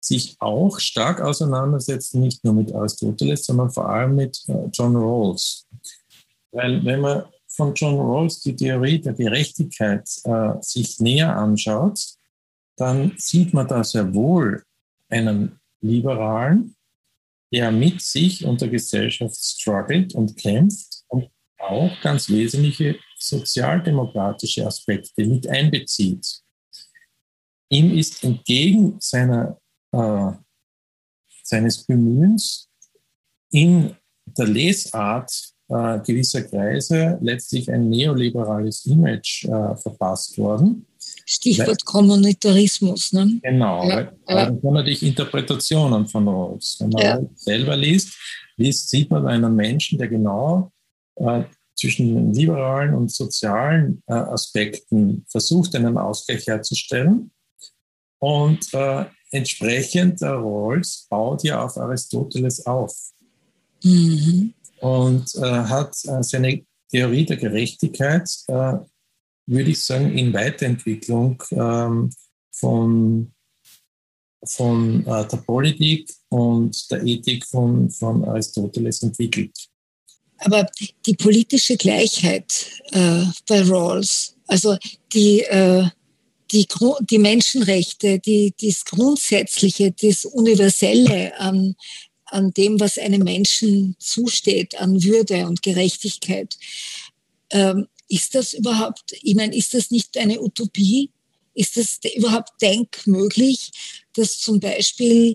sich 0.00 0.36
auch 0.38 0.78
stark 0.78 1.20
auseinandersetzen, 1.20 2.20
nicht 2.20 2.44
nur 2.44 2.54
mit 2.54 2.72
Aristoteles, 2.72 3.46
sondern 3.46 3.72
vor 3.72 3.88
allem 3.88 4.14
mit 4.14 4.38
äh, 4.46 4.68
John 4.72 4.94
Rawls. 4.94 5.66
Weil 6.52 6.84
wenn 6.84 7.00
man 7.00 7.24
von 7.48 7.74
John 7.74 7.96
Rawls 7.96 8.40
die 8.40 8.54
Theorie 8.54 9.00
der 9.00 9.14
Gerechtigkeit 9.14 10.08
äh, 10.24 10.52
sich 10.60 11.00
näher 11.00 11.34
anschaut, 11.36 11.98
dann 12.76 13.14
sieht 13.16 13.52
man 13.52 13.66
da 13.66 13.82
sehr 13.82 14.14
wohl 14.14 14.62
einen 15.08 15.58
Liberalen, 15.80 16.76
der 17.52 17.72
mit 17.72 18.00
sich 18.00 18.44
und 18.44 18.60
der 18.60 18.68
Gesellschaft 18.68 19.36
struggelt 19.36 20.14
und 20.14 20.36
kämpft 20.36 21.03
auch 21.58 21.90
ganz 22.00 22.28
wesentliche 22.28 22.98
sozialdemokratische 23.18 24.66
Aspekte 24.66 25.24
mit 25.26 25.48
einbezieht. 25.48 26.40
Ihm 27.70 27.96
ist 27.96 28.22
entgegen 28.22 28.96
seiner, 29.00 29.58
äh, 29.92 30.32
seines 31.42 31.84
Bemühens 31.84 32.68
in 33.50 33.94
der 34.26 34.46
Lesart 34.46 35.54
äh, 35.68 35.98
gewisser 36.00 36.42
Kreise 36.42 37.18
letztlich 37.22 37.70
ein 37.70 37.88
neoliberales 37.88 38.84
Image 38.86 39.44
äh, 39.44 39.76
verpasst 39.76 40.36
worden. 40.36 40.86
Stichwort 41.26 41.68
weil, 41.68 41.76
Kommunitarismus. 41.84 43.12
Ne? 43.12 43.40
Genau, 43.42 43.88
ja, 43.88 44.12
weil, 44.26 44.46
das 44.46 44.60
sind 44.60 44.64
natürlich 44.64 45.02
Interpretationen 45.02 46.06
von 46.06 46.28
Rawls. 46.28 46.76
Wenn 46.80 46.90
man 46.90 47.02
ja. 47.02 47.20
selber 47.34 47.76
liest, 47.76 48.14
liest, 48.56 48.90
sieht 48.90 49.10
man 49.10 49.26
einen 49.26 49.54
Menschen, 49.56 49.98
der 49.98 50.08
genau 50.08 50.70
äh, 51.16 51.44
zwischen 51.76 52.32
liberalen 52.32 52.94
und 52.94 53.10
sozialen 53.10 54.02
äh, 54.06 54.14
Aspekten 54.14 55.24
versucht, 55.28 55.74
einen 55.74 55.98
Ausgleich 55.98 56.46
herzustellen. 56.46 57.30
Und 58.18 58.72
äh, 58.72 59.04
entsprechend 59.32 60.20
der 60.20 60.34
Rawls 60.34 61.06
baut 61.10 61.42
ja 61.42 61.62
auf 61.62 61.76
Aristoteles 61.76 62.64
auf. 62.64 62.94
Mhm. 63.82 64.54
Und 64.80 65.34
äh, 65.36 65.40
hat 65.40 65.94
äh, 66.04 66.22
seine 66.22 66.64
Theorie 66.90 67.24
der 67.24 67.36
Gerechtigkeit, 67.36 68.30
äh, 68.48 68.76
würde 69.46 69.70
ich 69.70 69.82
sagen, 69.82 70.16
in 70.16 70.32
Weiterentwicklung 70.32 71.42
ähm, 71.50 72.10
von, 72.52 73.32
von 74.46 75.06
äh, 75.06 75.28
der 75.28 75.36
Politik 75.38 76.10
und 76.28 76.90
der 76.90 77.02
Ethik 77.04 77.44
von, 77.44 77.90
von 77.90 78.24
Aristoteles 78.24 79.02
entwickelt. 79.02 79.68
Aber 80.44 80.66
die 81.06 81.14
politische 81.14 81.76
Gleichheit 81.76 82.66
äh, 82.92 83.24
bei 83.46 83.62
Rawls, 83.62 84.36
also 84.46 84.76
die, 85.12 85.40
äh, 85.40 85.86
die, 86.52 86.68
die 87.10 87.18
Menschenrechte, 87.18 88.18
die, 88.18 88.54
das 88.60 88.84
Grundsätzliche, 88.84 89.92
das 89.92 90.26
Universelle 90.26 91.38
an, 91.38 91.74
an 92.26 92.52
dem, 92.52 92.78
was 92.78 92.98
einem 92.98 93.22
Menschen 93.22 93.96
zusteht, 93.98 94.78
an 94.78 95.02
Würde 95.02 95.46
und 95.46 95.62
Gerechtigkeit, 95.62 96.56
ähm, 97.50 97.86
ist 98.08 98.34
das 98.34 98.52
überhaupt, 98.52 99.14
ich 99.22 99.34
meine, 99.34 99.56
ist 99.56 99.72
das 99.72 99.90
nicht 99.90 100.18
eine 100.18 100.40
Utopie? 100.40 101.10
Ist 101.54 101.76
das 101.76 102.00
überhaupt 102.14 102.50
denkmöglich, 102.60 103.70
dass 104.14 104.38
zum 104.38 104.60
Beispiel 104.60 105.34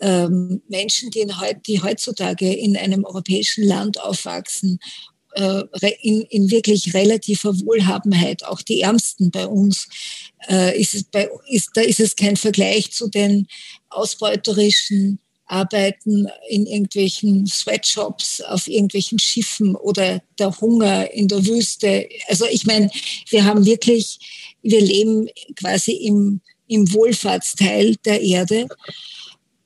ähm, 0.00 0.62
Menschen, 0.68 1.10
die, 1.10 1.20
in, 1.20 1.32
die 1.66 1.82
heutzutage 1.82 2.52
in 2.52 2.76
einem 2.76 3.04
europäischen 3.04 3.64
Land 3.64 4.00
aufwachsen, 4.00 4.78
äh, 5.34 5.64
in, 6.02 6.22
in 6.22 6.50
wirklich 6.50 6.94
relativer 6.94 7.58
Wohlhabenheit, 7.60 8.44
auch 8.44 8.62
die 8.62 8.80
Ärmsten 8.80 9.30
bei 9.30 9.46
uns, 9.46 9.88
äh, 10.48 10.80
ist 10.80 10.94
es 10.94 11.04
bei, 11.04 11.28
ist, 11.48 11.70
da 11.74 11.80
ist 11.80 12.00
es 12.00 12.16
kein 12.16 12.36
Vergleich 12.36 12.92
zu 12.92 13.08
den 13.08 13.46
ausbeuterischen 13.90 15.18
Arbeiten 15.46 16.26
in 16.48 16.66
irgendwelchen 16.66 17.46
Sweatshops, 17.46 18.40
auf 18.40 18.66
irgendwelchen 18.66 19.18
Schiffen 19.18 19.76
oder 19.76 20.22
der 20.38 20.58
Hunger 20.60 21.10
in 21.12 21.28
der 21.28 21.44
Wüste. 21.44 22.08
Also 22.28 22.46
ich 22.50 22.64
meine, 22.64 22.90
wir 23.28 23.44
haben 23.44 23.66
wirklich, 23.66 24.18
wir 24.62 24.80
leben 24.80 25.28
quasi 25.56 25.92
im, 25.92 26.40
im 26.74 26.92
Wohlfahrtsteil 26.92 27.96
der 28.04 28.20
Erde 28.20 28.66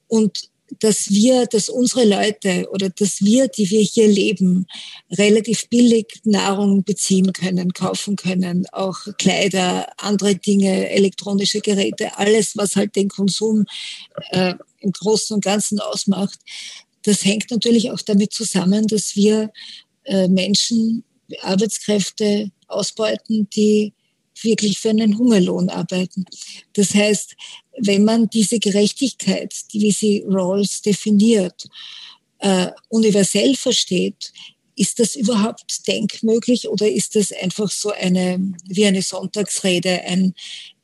und 0.06 0.48
dass 0.80 1.10
wir, 1.10 1.46
dass 1.46 1.70
unsere 1.70 2.04
Leute 2.04 2.68
oder 2.70 2.90
dass 2.90 3.22
wir, 3.22 3.48
die 3.48 3.70
wir 3.70 3.80
hier 3.80 4.06
leben, 4.06 4.66
relativ 5.10 5.66
billig 5.68 6.20
Nahrung 6.24 6.84
beziehen 6.84 7.32
können, 7.32 7.72
kaufen 7.72 8.16
können, 8.16 8.66
auch 8.72 8.98
Kleider, 9.16 9.88
andere 9.96 10.34
Dinge, 10.34 10.90
elektronische 10.90 11.60
Geräte, 11.60 12.18
alles, 12.18 12.56
was 12.56 12.76
halt 12.76 12.96
den 12.96 13.08
Konsum 13.08 13.64
äh, 14.30 14.54
im 14.80 14.92
Großen 14.92 15.34
und 15.34 15.44
Ganzen 15.44 15.80
ausmacht. 15.80 16.38
Das 17.04 17.24
hängt 17.24 17.50
natürlich 17.50 17.90
auch 17.90 18.02
damit 18.02 18.34
zusammen, 18.34 18.86
dass 18.86 19.16
wir 19.16 19.50
äh, 20.04 20.28
Menschen 20.28 21.04
Arbeitskräfte 21.42 22.50
ausbeuten, 22.66 23.48
die 23.50 23.94
wirklich 24.44 24.78
für 24.78 24.90
einen 24.90 25.18
Hungerlohn 25.18 25.68
arbeiten. 25.68 26.24
Das 26.74 26.94
heißt, 26.94 27.36
wenn 27.78 28.04
man 28.04 28.28
diese 28.28 28.58
Gerechtigkeit, 28.58 29.54
wie 29.72 29.90
sie 29.90 30.24
Rawls 30.26 30.82
definiert, 30.82 31.68
äh, 32.38 32.68
universell 32.88 33.56
versteht, 33.56 34.32
ist 34.78 35.00
das 35.00 35.16
überhaupt 35.16 35.88
denkmöglich 35.88 36.68
oder 36.68 36.88
ist 36.88 37.16
das 37.16 37.32
einfach 37.32 37.70
so 37.70 37.90
eine, 37.90 38.54
wie 38.68 38.86
eine 38.86 39.02
Sonntagsrede, 39.02 40.02
ein, 40.04 40.34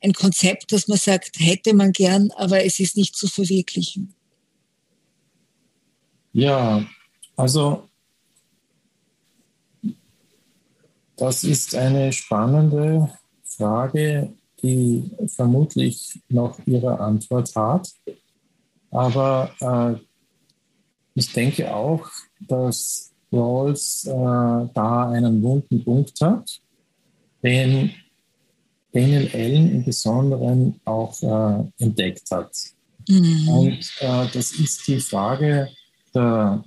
ein 0.01 0.13
Konzept, 0.13 0.71
das 0.73 0.87
man 0.87 0.97
sagt, 0.97 1.39
hätte 1.39 1.73
man 1.73 1.93
gern, 1.93 2.31
aber 2.31 2.65
es 2.65 2.79
ist 2.79 2.97
nicht 2.97 3.15
zu 3.15 3.27
verwirklichen? 3.27 4.13
Ja, 6.33 6.85
also 7.37 7.87
das 11.15 11.45
ist 11.45 11.75
eine 11.75 12.11
spannende 12.11 13.17
Frage, 13.57 14.33
die 14.61 15.11
vermutlich 15.27 16.19
noch 16.29 16.59
ihre 16.65 16.99
Antwort 16.99 17.55
hat. 17.55 17.89
Aber 18.91 19.51
äh, 19.59 19.99
ich 21.13 21.31
denke 21.33 21.73
auch, 21.73 22.07
dass 22.47 23.11
Rawls 23.31 24.05
äh, 24.05 24.11
da 24.11 25.09
einen 25.11 25.41
wunden 25.41 25.83
Punkt 25.83 26.19
hat, 26.21 26.61
den 27.43 27.91
Daniel 28.93 29.29
Allen 29.33 29.71
im 29.71 29.83
Besonderen 29.83 30.79
auch 30.85 31.21
äh, 31.21 31.83
entdeckt 31.83 32.31
hat. 32.31 32.51
Mhm. 33.09 33.49
Und 33.49 33.91
äh, 33.99 34.27
das 34.33 34.51
ist 34.53 34.87
die 34.87 34.99
Frage 34.99 35.69
der 36.13 36.63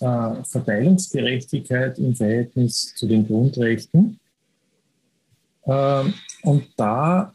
äh, 0.00 0.44
Verteilungsgerechtigkeit 0.44 1.98
im 1.98 2.14
Verhältnis 2.14 2.94
zu 2.96 3.06
den 3.06 3.26
Grundrechten. 3.26 4.18
Ähm, 5.66 6.14
und 6.42 6.68
da 6.76 7.32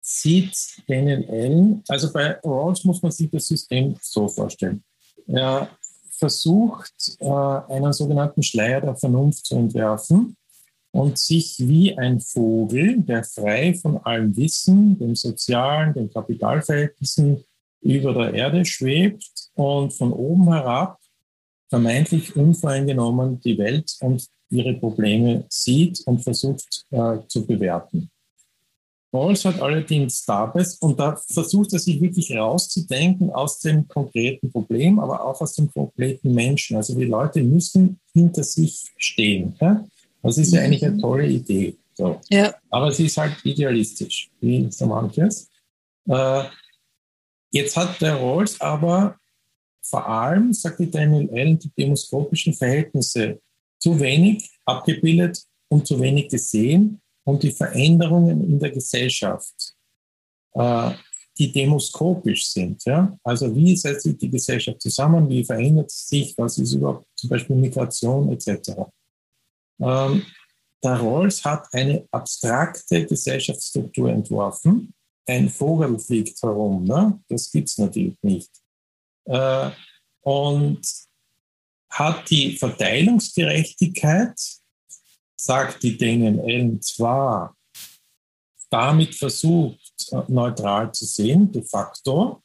sieht 0.00 0.82
Daniel 0.86 1.28
Allen, 1.28 1.82
also 1.88 2.12
bei 2.12 2.38
Rawls 2.44 2.84
muss 2.84 3.02
man 3.02 3.10
sich 3.10 3.28
das 3.30 3.48
System 3.48 3.96
so 4.00 4.28
vorstellen. 4.28 4.84
Er 5.26 5.68
versucht, 6.12 7.16
äh, 7.18 7.26
einen 7.26 7.92
sogenannten 7.92 8.42
Schleier 8.42 8.80
der 8.80 8.96
Vernunft 8.96 9.46
zu 9.46 9.56
entwerfen 9.56 10.36
und 10.92 11.18
sich 11.18 11.56
wie 11.58 11.96
ein 11.98 12.20
Vogel, 12.20 13.00
der 13.00 13.24
frei 13.24 13.74
von 13.74 13.98
allem 13.98 14.36
Wissen, 14.36 14.98
dem 14.98 15.14
sozialen, 15.14 15.92
den 15.92 16.10
Kapitalverhältnissen 16.10 17.44
über 17.82 18.14
der 18.14 18.32
Erde 18.32 18.64
schwebt 18.64 19.50
und 19.54 19.92
von 19.92 20.12
oben 20.12 20.52
herab 20.52 20.98
vermeintlich 21.68 22.36
unvoreingenommen 22.36 23.40
die 23.40 23.58
Welt 23.58 23.96
und 24.00 24.28
ihre 24.50 24.74
Probleme 24.74 25.44
sieht 25.48 26.02
und 26.06 26.22
versucht 26.22 26.84
äh, 26.90 27.18
zu 27.28 27.46
bewerten. 27.46 28.10
Rawls 29.12 29.44
hat 29.44 29.60
allerdings 29.60 30.24
dabei, 30.24 30.64
und 30.80 30.98
da 30.98 31.16
versucht 31.16 31.72
er 31.72 31.78
sich 31.78 32.00
wirklich 32.00 32.36
rauszudenken 32.36 33.30
aus 33.30 33.60
dem 33.60 33.88
konkreten 33.88 34.50
Problem, 34.50 34.98
aber 34.98 35.24
auch 35.24 35.40
aus 35.40 35.54
dem 35.54 35.70
konkreten 35.70 36.34
Menschen. 36.34 36.76
Also 36.76 36.94
die 36.94 37.04
Leute 37.04 37.42
müssen 37.42 37.98
hinter 38.12 38.44
sich 38.44 38.92
stehen. 38.96 39.56
Ja? 39.60 39.84
Das 40.22 40.38
ist 40.38 40.52
ja 40.52 40.60
eigentlich 40.60 40.84
eine 40.84 40.98
tolle 40.98 41.26
Idee. 41.26 41.76
So. 41.94 42.20
Ja. 42.28 42.54
Aber 42.70 42.92
sie 42.92 43.06
ist 43.06 43.16
halt 43.16 43.36
idealistisch, 43.44 44.30
wie 44.40 44.70
so 44.70 44.86
manches. 44.86 45.48
Äh, 46.08 46.44
jetzt 47.50 47.76
hat 47.76 48.00
der 48.00 48.16
Rawls 48.16 48.60
aber 48.60 49.16
vor 49.82 50.06
allem, 50.06 50.52
sagt 50.52 50.80
die 50.80 50.90
Daniel 50.90 51.30
Allen, 51.32 51.58
die 51.58 51.70
demoskopischen 51.70 52.52
Verhältnisse 52.52 53.40
zu 53.78 53.98
wenig 54.00 54.50
abgebildet 54.64 55.42
und 55.68 55.86
zu 55.86 56.00
wenig 56.00 56.28
gesehen 56.28 57.00
und 57.24 57.42
die 57.42 57.50
Veränderungen 57.52 58.44
in 58.44 58.58
der 58.58 58.70
Gesellschaft, 58.70 59.74
äh, 60.54 60.90
die 61.38 61.52
demoskopisch 61.52 62.48
sind. 62.48 62.84
Ja? 62.84 63.16
Also 63.22 63.54
wie 63.54 63.76
setzt 63.76 64.02
sich 64.02 64.16
die 64.16 64.30
Gesellschaft 64.30 64.80
zusammen, 64.80 65.28
wie 65.28 65.44
verändert 65.44 65.90
sie 65.90 66.24
sich, 66.24 66.38
was 66.38 66.58
ist 66.58 66.72
überhaupt 66.72 67.06
zum 67.14 67.30
Beispiel 67.30 67.56
Migration 67.56 68.32
etc. 68.32 68.70
Ähm, 69.80 70.22
der 70.82 70.92
Rawls 70.92 71.44
hat 71.44 71.66
eine 71.72 72.06
abstrakte 72.10 73.04
Gesellschaftsstruktur 73.06 74.10
entworfen. 74.10 74.94
Ein 75.26 75.50
Vogel 75.50 75.98
fliegt 75.98 76.40
herum, 76.42 76.84
ne? 76.84 77.20
das 77.28 77.50
gibt 77.50 77.68
es 77.68 77.78
natürlich 77.78 78.16
nicht. 78.22 78.50
Äh, 79.24 79.70
und 80.22 81.05
hat 81.98 82.28
die 82.30 82.56
Verteilungsgerechtigkeit 82.56 84.38
sagt 85.36 85.82
die 85.82 85.96
Allen 86.02 86.80
zwar 86.82 87.56
damit 88.70 89.14
versucht, 89.14 89.78
äh, 90.10 90.22
neutral 90.28 90.92
zu 90.92 91.04
sehen, 91.04 91.52
de 91.52 91.62
facto, 91.62 92.42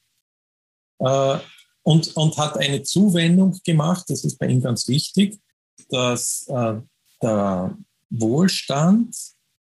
äh, 1.00 1.40
und, 1.84 2.16
und 2.16 2.38
hat 2.38 2.58
eine 2.58 2.84
Zuwendung 2.84 3.60
gemacht, 3.64 4.06
das 4.08 4.24
ist 4.24 4.38
bei 4.38 4.48
ihm 4.48 4.62
ganz 4.62 4.88
wichtig, 4.88 5.40
dass 5.90 6.46
äh, 6.48 6.76
der 7.22 7.76
Wohlstand 8.10 9.16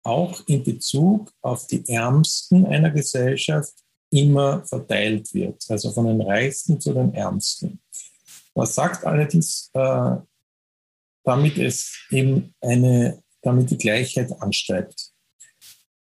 auch 0.03 0.41
in 0.47 0.63
Bezug 0.63 1.33
auf 1.41 1.67
die 1.67 1.87
Ärmsten 1.89 2.65
einer 2.65 2.91
Gesellschaft 2.91 3.73
immer 4.09 4.63
verteilt 4.65 5.33
wird, 5.33 5.61
also 5.67 5.91
von 5.91 6.05
den 6.05 6.21
Reichsten 6.21 6.79
zu 6.79 6.93
den 6.93 7.13
Ärmsten. 7.13 7.81
Was 8.57 8.75
sagt 8.75 9.05
allerdings 9.05 9.69
äh, 9.73 10.15
damit 11.27 11.57
es 11.57 12.05
eben 12.09 12.55
eine, 12.61 13.21
damit 13.41 13.69
die 13.69 13.77
Gleichheit 13.77 14.31
anstrebt. 14.41 15.11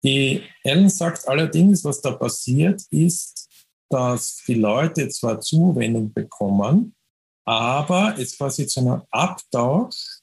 Die 0.01 0.41
Ellen 0.63 0.89
sagt 0.89 1.27
allerdings, 1.27 1.83
was 1.83 2.01
da 2.01 2.11
passiert, 2.11 2.81
ist, 2.89 3.49
dass 3.89 4.41
die 4.47 4.53
Leute 4.53 5.09
zwar 5.09 5.41
Zuwendung 5.41 6.13
bekommen, 6.13 6.95
aber 7.43 8.15
es 8.17 8.37
quasi 8.37 8.65
zu 8.65 8.79
einem 8.79 9.01
Abtausch 9.11 10.21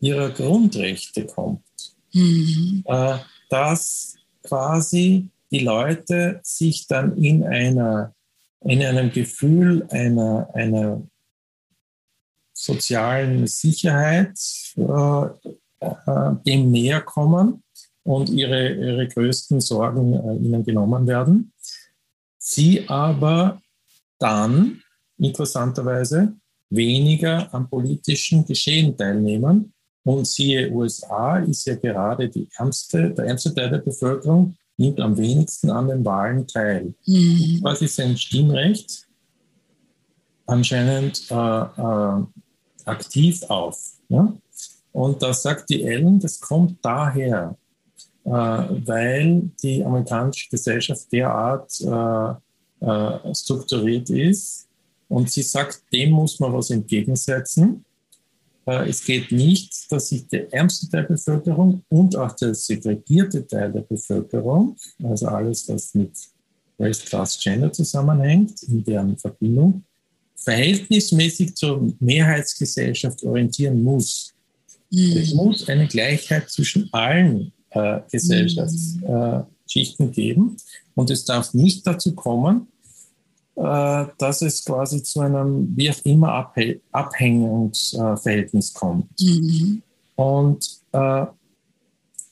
ihrer 0.00 0.30
Grundrechte 0.30 1.26
kommt. 1.26 1.66
Mhm. 2.14 2.84
Äh, 2.86 3.18
dass 3.50 4.14
quasi 4.42 5.28
die 5.50 5.60
Leute 5.60 6.40
sich 6.42 6.86
dann 6.86 7.18
in 7.22 7.44
einer 7.44 8.14
in 8.64 8.82
einem 8.82 9.12
Gefühl 9.12 9.86
einer, 9.90 10.48
einer 10.54 11.02
sozialen 12.58 13.46
Sicherheit 13.46 14.36
äh, 14.76 15.24
äh, 15.80 16.34
dem 16.44 16.70
näher 16.72 17.00
kommen 17.02 17.62
und 18.02 18.30
ihre, 18.30 18.74
ihre 18.74 19.06
größten 19.06 19.60
Sorgen 19.60 20.12
äh, 20.12 20.44
ihnen 20.44 20.64
genommen 20.64 21.06
werden. 21.06 21.52
Sie 22.38 22.88
aber 22.88 23.62
dann 24.18 24.82
interessanterweise 25.18 26.34
weniger 26.70 27.52
am 27.54 27.70
politischen 27.70 28.44
Geschehen 28.44 28.96
teilnehmen. 28.96 29.72
Und 30.04 30.26
siehe 30.26 30.70
USA 30.72 31.38
ist 31.38 31.66
ja 31.66 31.76
gerade 31.76 32.28
die 32.28 32.48
ärmste, 32.56 33.10
der 33.10 33.26
ärmste 33.26 33.54
Teil 33.54 33.70
der 33.70 33.78
Bevölkerung, 33.78 34.56
nimmt 34.76 35.00
am 35.00 35.16
wenigsten 35.16 35.70
an 35.70 35.88
den 35.88 36.04
Wahlen 36.04 36.46
teil. 36.46 36.94
Mhm. 37.06 37.60
Was 37.62 37.82
ist 37.82 37.96
sein 37.96 38.16
Stimmrecht? 38.16 39.06
Anscheinend 40.46 41.30
äh, 41.30 41.34
äh, 41.34 42.22
aktiv 42.84 43.42
auf. 43.48 43.78
Ja? 44.08 44.32
Und 44.92 45.22
da 45.22 45.32
sagt 45.32 45.70
die 45.70 45.84
Ellen, 45.84 46.18
das 46.18 46.40
kommt 46.40 46.78
daher, 46.82 47.56
äh, 48.24 48.30
weil 48.30 49.50
die 49.62 49.84
amerikanische 49.84 50.48
Gesellschaft 50.50 51.12
derart 51.12 51.80
äh, 51.80 52.86
äh, 52.86 53.34
strukturiert 53.34 54.10
ist. 54.10 54.68
Und 55.08 55.30
sie 55.30 55.42
sagt, 55.42 55.82
dem 55.92 56.10
muss 56.10 56.38
man 56.38 56.52
was 56.52 56.70
entgegensetzen. 56.70 57.84
Äh, 58.66 58.88
es 58.90 59.04
geht 59.04 59.32
nicht, 59.32 59.90
dass 59.90 60.08
sich 60.08 60.28
der 60.28 60.52
ärmste 60.52 60.88
Teil 60.88 61.02
der 61.02 61.14
Bevölkerung 61.14 61.82
und 61.88 62.16
auch 62.16 62.32
der 62.32 62.54
segregierte 62.54 63.46
Teil 63.46 63.72
der 63.72 63.80
Bevölkerung, 63.80 64.76
also 65.02 65.26
alles, 65.28 65.68
was 65.68 65.94
mit 65.94 66.12
Race, 66.78 67.04
Class, 67.04 67.38
Gender 67.40 67.72
zusammenhängt, 67.72 68.62
in 68.64 68.84
deren 68.84 69.16
Verbindung, 69.16 69.82
verhältnismäßig 70.48 71.54
zur 71.56 71.92
Mehrheitsgesellschaft 72.00 73.22
orientieren 73.22 73.82
muss. 73.82 74.32
Mhm. 74.90 75.16
Es 75.18 75.34
muss 75.34 75.68
eine 75.68 75.86
Gleichheit 75.86 76.48
zwischen 76.48 76.88
allen 76.92 77.52
äh, 77.70 78.00
Gesellschaftsschichten 78.10 80.06
mhm. 80.06 80.12
äh, 80.12 80.14
geben 80.14 80.56
und 80.94 81.10
es 81.10 81.26
darf 81.26 81.52
nicht 81.52 81.86
dazu 81.86 82.14
kommen, 82.14 82.68
äh, 83.56 84.06
dass 84.16 84.40
es 84.40 84.64
quasi 84.64 85.02
zu 85.02 85.20
einem 85.20 85.76
wie 85.76 85.90
auch 85.90 86.00
immer 86.04 86.32
Abh 86.32 86.76
Abhängungsverhältnis 86.92 88.72
kommt. 88.72 89.20
Mhm. 89.20 89.82
Und 90.16 90.66
äh, 90.92 91.26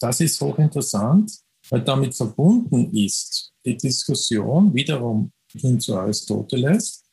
das 0.00 0.20
ist 0.20 0.40
hochinteressant, 0.40 1.32
weil 1.68 1.82
damit 1.82 2.14
verbunden 2.14 2.96
ist 2.96 3.52
die 3.66 3.76
Diskussion 3.76 4.72
wiederum 4.72 5.30
hin 5.52 5.78
zu 5.78 5.96
Aristoteles, 5.96 7.05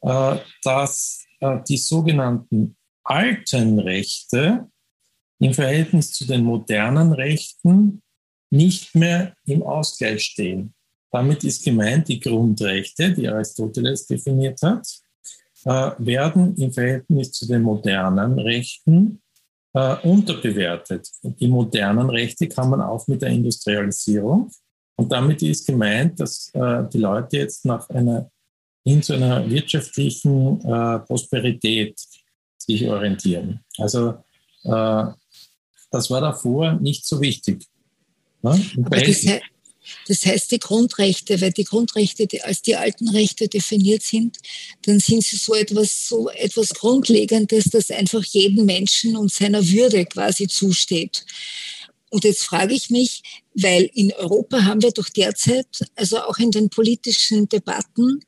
dass 0.00 1.24
äh, 1.40 1.58
die 1.68 1.76
sogenannten 1.76 2.76
alten 3.04 3.78
Rechte 3.78 4.68
im 5.38 5.54
Verhältnis 5.54 6.12
zu 6.12 6.26
den 6.26 6.44
modernen 6.44 7.12
Rechten 7.12 8.02
nicht 8.50 8.94
mehr 8.94 9.34
im 9.44 9.62
Ausgleich 9.62 10.24
stehen. 10.24 10.74
Damit 11.10 11.44
ist 11.44 11.64
gemeint, 11.64 12.08
die 12.08 12.20
Grundrechte, 12.20 13.12
die 13.12 13.28
Aristoteles 13.28 14.06
definiert 14.06 14.60
hat, 14.62 14.86
äh, 15.64 15.90
werden 15.98 16.56
im 16.56 16.72
Verhältnis 16.72 17.32
zu 17.32 17.46
den 17.46 17.62
modernen 17.62 18.38
Rechten 18.38 19.20
äh, 19.74 19.96
unterbewertet. 20.06 21.10
Die 21.22 21.48
modernen 21.48 22.08
Rechte 22.10 22.48
kann 22.48 22.70
man 22.70 22.80
auch 22.80 23.06
mit 23.08 23.22
der 23.22 23.30
Industrialisierung. 23.30 24.50
Und 24.96 25.12
damit 25.12 25.42
ist 25.42 25.66
gemeint, 25.66 26.18
dass 26.20 26.50
äh, 26.54 26.84
die 26.92 26.98
Leute 26.98 27.38
jetzt 27.38 27.64
nach 27.64 27.88
einer, 27.90 28.30
hin 28.86 29.02
zu 29.02 29.14
einer 29.14 29.50
wirtschaftlichen 29.50 30.60
äh, 30.60 31.00
Prosperität 31.00 31.98
sich 32.56 32.88
orientieren. 32.88 33.60
Also 33.78 34.10
äh, 34.62 35.04
das 35.90 36.10
war 36.10 36.20
davor 36.20 36.74
nicht 36.74 37.04
so 37.04 37.20
wichtig. 37.20 37.66
Ne? 38.42 38.64
Das, 40.08 40.26
heißt, 40.26 40.52
die 40.52 40.58
Grundrechte, 40.58 41.40
weil 41.40 41.52
die 41.52 41.64
Grundrechte 41.64 42.26
die 42.26 42.42
als 42.42 42.62
die 42.62 42.76
alten 42.76 43.08
Rechte 43.08 43.48
definiert 43.48 44.02
sind, 44.02 44.38
dann 44.82 45.00
sind 45.00 45.22
sie 45.22 45.36
so 45.36 45.54
etwas, 45.54 46.08
so 46.08 46.28
etwas 46.28 46.70
Grundlegendes, 46.70 47.64
das 47.66 47.90
einfach 47.90 48.24
jedem 48.24 48.66
Menschen 48.66 49.16
und 49.16 49.32
seiner 49.32 49.66
Würde 49.66 50.04
quasi 50.06 50.48
zusteht. 50.48 51.24
Und 52.10 52.24
jetzt 52.24 52.44
frage 52.44 52.72
ich 52.72 52.90
mich, 52.90 53.22
weil 53.54 53.90
in 53.94 54.12
Europa 54.12 54.64
haben 54.64 54.82
wir 54.82 54.92
doch 54.92 55.08
derzeit, 55.08 55.66
also 55.96 56.20
auch 56.20 56.38
in 56.38 56.50
den 56.50 56.70
politischen 56.70 57.48
Debatten, 57.48 58.20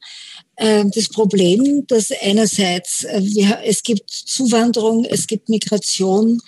äh, 0.57 0.85
das 0.93 1.09
Problem, 1.09 1.87
dass 1.87 2.11
einerseits 2.11 3.05
äh, 3.05 3.23
es 3.65 3.83
gibt 3.83 4.11
Zuwanderung, 4.11 5.05
es 5.05 5.27
gibt 5.27 5.49
Migration, 5.49 6.41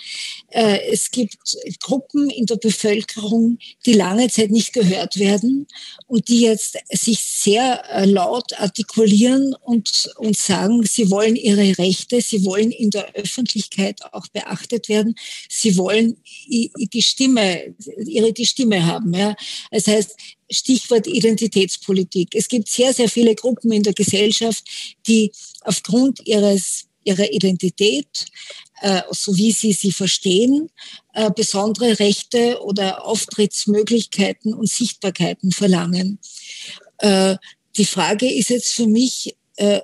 es 0.52 1.10
gibt 1.10 1.56
Gruppen 1.80 2.28
in 2.30 2.46
der 2.46 2.56
Bevölkerung, 2.56 3.58
die 3.86 3.92
lange 3.92 4.28
Zeit 4.28 4.50
nicht 4.50 4.72
gehört 4.72 5.18
werden 5.18 5.66
und 6.06 6.28
die 6.28 6.40
jetzt 6.40 6.76
sich 6.90 7.20
sehr 7.20 7.84
äh, 7.90 8.04
laut 8.04 8.52
artikulieren 8.58 9.54
und, 9.62 10.10
und 10.16 10.36
sagen, 10.36 10.84
sie 10.84 11.10
wollen 11.10 11.36
ihre 11.36 11.78
Rechte, 11.78 12.20
sie 12.20 12.44
wollen 12.44 12.70
in 12.70 12.90
der 12.90 13.14
Öffentlichkeit 13.14 14.00
auch 14.12 14.26
beachtet 14.28 14.88
werden, 14.88 15.14
sie 15.48 15.76
wollen 15.76 16.16
die 16.48 17.02
Stimme, 17.02 17.74
ihre 18.06 18.32
die 18.32 18.46
Stimme 18.46 18.86
haben. 18.86 19.14
Ja. 19.14 19.36
Das 19.70 19.86
heißt, 19.86 20.16
Stichwort 20.50 21.06
Identitätspolitik. 21.06 22.34
Es 22.34 22.48
gibt 22.48 22.68
sehr, 22.68 22.92
sehr 22.92 23.08
viele 23.08 23.34
Gruppen 23.34 23.70
in 23.72 23.82
der 23.82 23.92
Gesellschaft, 23.92 24.64
die 25.06 25.30
aufgrund 25.60 26.26
ihres, 26.26 26.86
ihrer 27.04 27.32
Identität, 27.32 28.26
äh, 28.82 29.02
so 29.10 29.36
wie 29.36 29.52
sie 29.52 29.72
sie 29.72 29.92
verstehen, 29.92 30.70
äh, 31.14 31.30
besondere 31.30 31.98
Rechte 31.98 32.62
oder 32.62 33.06
Auftrittsmöglichkeiten 33.06 34.54
und 34.54 34.68
Sichtbarkeiten 34.68 35.52
verlangen. 35.52 36.18
Äh, 36.98 37.36
die 37.76 37.84
Frage 37.84 38.32
ist 38.32 38.50
jetzt 38.50 38.72
für 38.72 38.86
mich, 38.86 39.36
äh, 39.56 39.80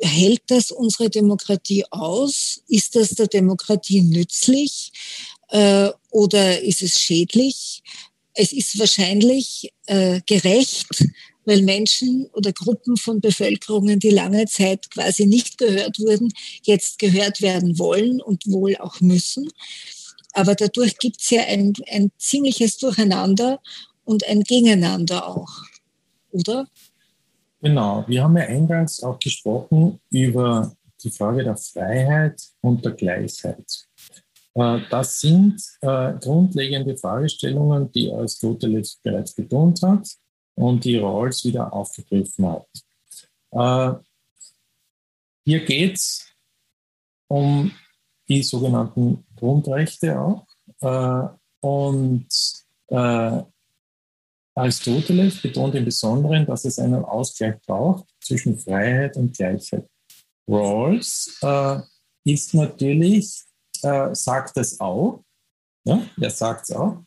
hält 0.00 0.42
das 0.48 0.70
unsere 0.70 1.08
Demokratie 1.08 1.84
aus? 1.90 2.62
Ist 2.68 2.96
das 2.96 3.10
der 3.10 3.28
Demokratie 3.28 4.02
nützlich? 4.02 4.92
äh, 5.50 5.90
oder 6.10 6.60
ist 6.60 6.82
es 6.82 7.00
schädlich? 7.00 7.82
Es 8.32 8.52
ist 8.52 8.78
wahrscheinlich 8.78 9.72
äh, 9.86 10.20
gerecht, 10.26 11.04
weil 11.50 11.62
Menschen 11.62 12.26
oder 12.32 12.52
Gruppen 12.52 12.96
von 12.96 13.20
Bevölkerungen, 13.20 13.98
die 13.98 14.10
lange 14.10 14.46
Zeit 14.46 14.88
quasi 14.92 15.26
nicht 15.26 15.58
gehört 15.58 15.98
wurden, 15.98 16.32
jetzt 16.62 17.00
gehört 17.00 17.42
werden 17.42 17.76
wollen 17.76 18.22
und 18.22 18.46
wohl 18.46 18.76
auch 18.76 19.00
müssen. 19.00 19.48
Aber 20.32 20.54
dadurch 20.54 20.96
gibt 20.98 21.20
es 21.20 21.30
ja 21.30 21.42
ein, 21.42 21.72
ein 21.90 22.12
ziemliches 22.18 22.78
Durcheinander 22.78 23.60
und 24.04 24.24
ein 24.28 24.44
Gegeneinander 24.44 25.26
auch, 25.26 25.50
oder? 26.30 26.68
Genau, 27.60 28.04
wir 28.06 28.22
haben 28.22 28.36
ja 28.36 28.44
eingangs 28.44 29.02
auch 29.02 29.18
gesprochen 29.18 29.98
über 30.08 30.72
die 31.02 31.10
Frage 31.10 31.42
der 31.42 31.56
Freiheit 31.56 32.40
und 32.60 32.84
der 32.84 32.92
Gleichheit. 32.92 33.88
Äh, 34.54 34.78
das 34.88 35.20
sind 35.20 35.60
äh, 35.80 36.12
grundlegende 36.20 36.96
Fragestellungen, 36.96 37.90
die 37.90 38.12
Aristoteles 38.12 39.00
bereits 39.02 39.34
betont 39.34 39.82
hat 39.82 40.06
und 40.54 40.84
die 40.84 40.96
Rawls 40.96 41.44
wieder 41.44 41.72
aufgegriffen 41.72 42.46
hat. 42.46 42.66
Äh, 43.52 43.94
hier 45.44 45.64
geht 45.64 45.96
es 45.96 46.26
um 47.28 47.72
die 48.28 48.42
sogenannten 48.42 49.24
Grundrechte 49.36 50.18
auch. 50.20 50.46
und 51.60 52.28
Aristoteles 54.54 55.40
betont 55.40 55.74
im 55.74 55.84
Besonderen, 55.84 56.46
dass 56.46 56.64
es 56.64 56.78
einen 56.78 57.04
Ausgleich 57.04 57.60
braucht 57.66 58.06
zwischen 58.20 58.58
Freiheit 58.58 59.16
und 59.16 59.36
Gleichheit. 59.36 59.88
Rawls 60.46 61.38
äh, 61.42 61.80
ist 62.24 62.54
natürlich 62.54 63.44
äh, 63.82 64.14
sagt 64.14 64.56
es 64.56 64.80
auch. 64.80 65.24
Ja, 65.84 66.02
er 66.20 66.30
sagt 66.30 66.68
es 66.68 66.76
auch, 66.76 67.02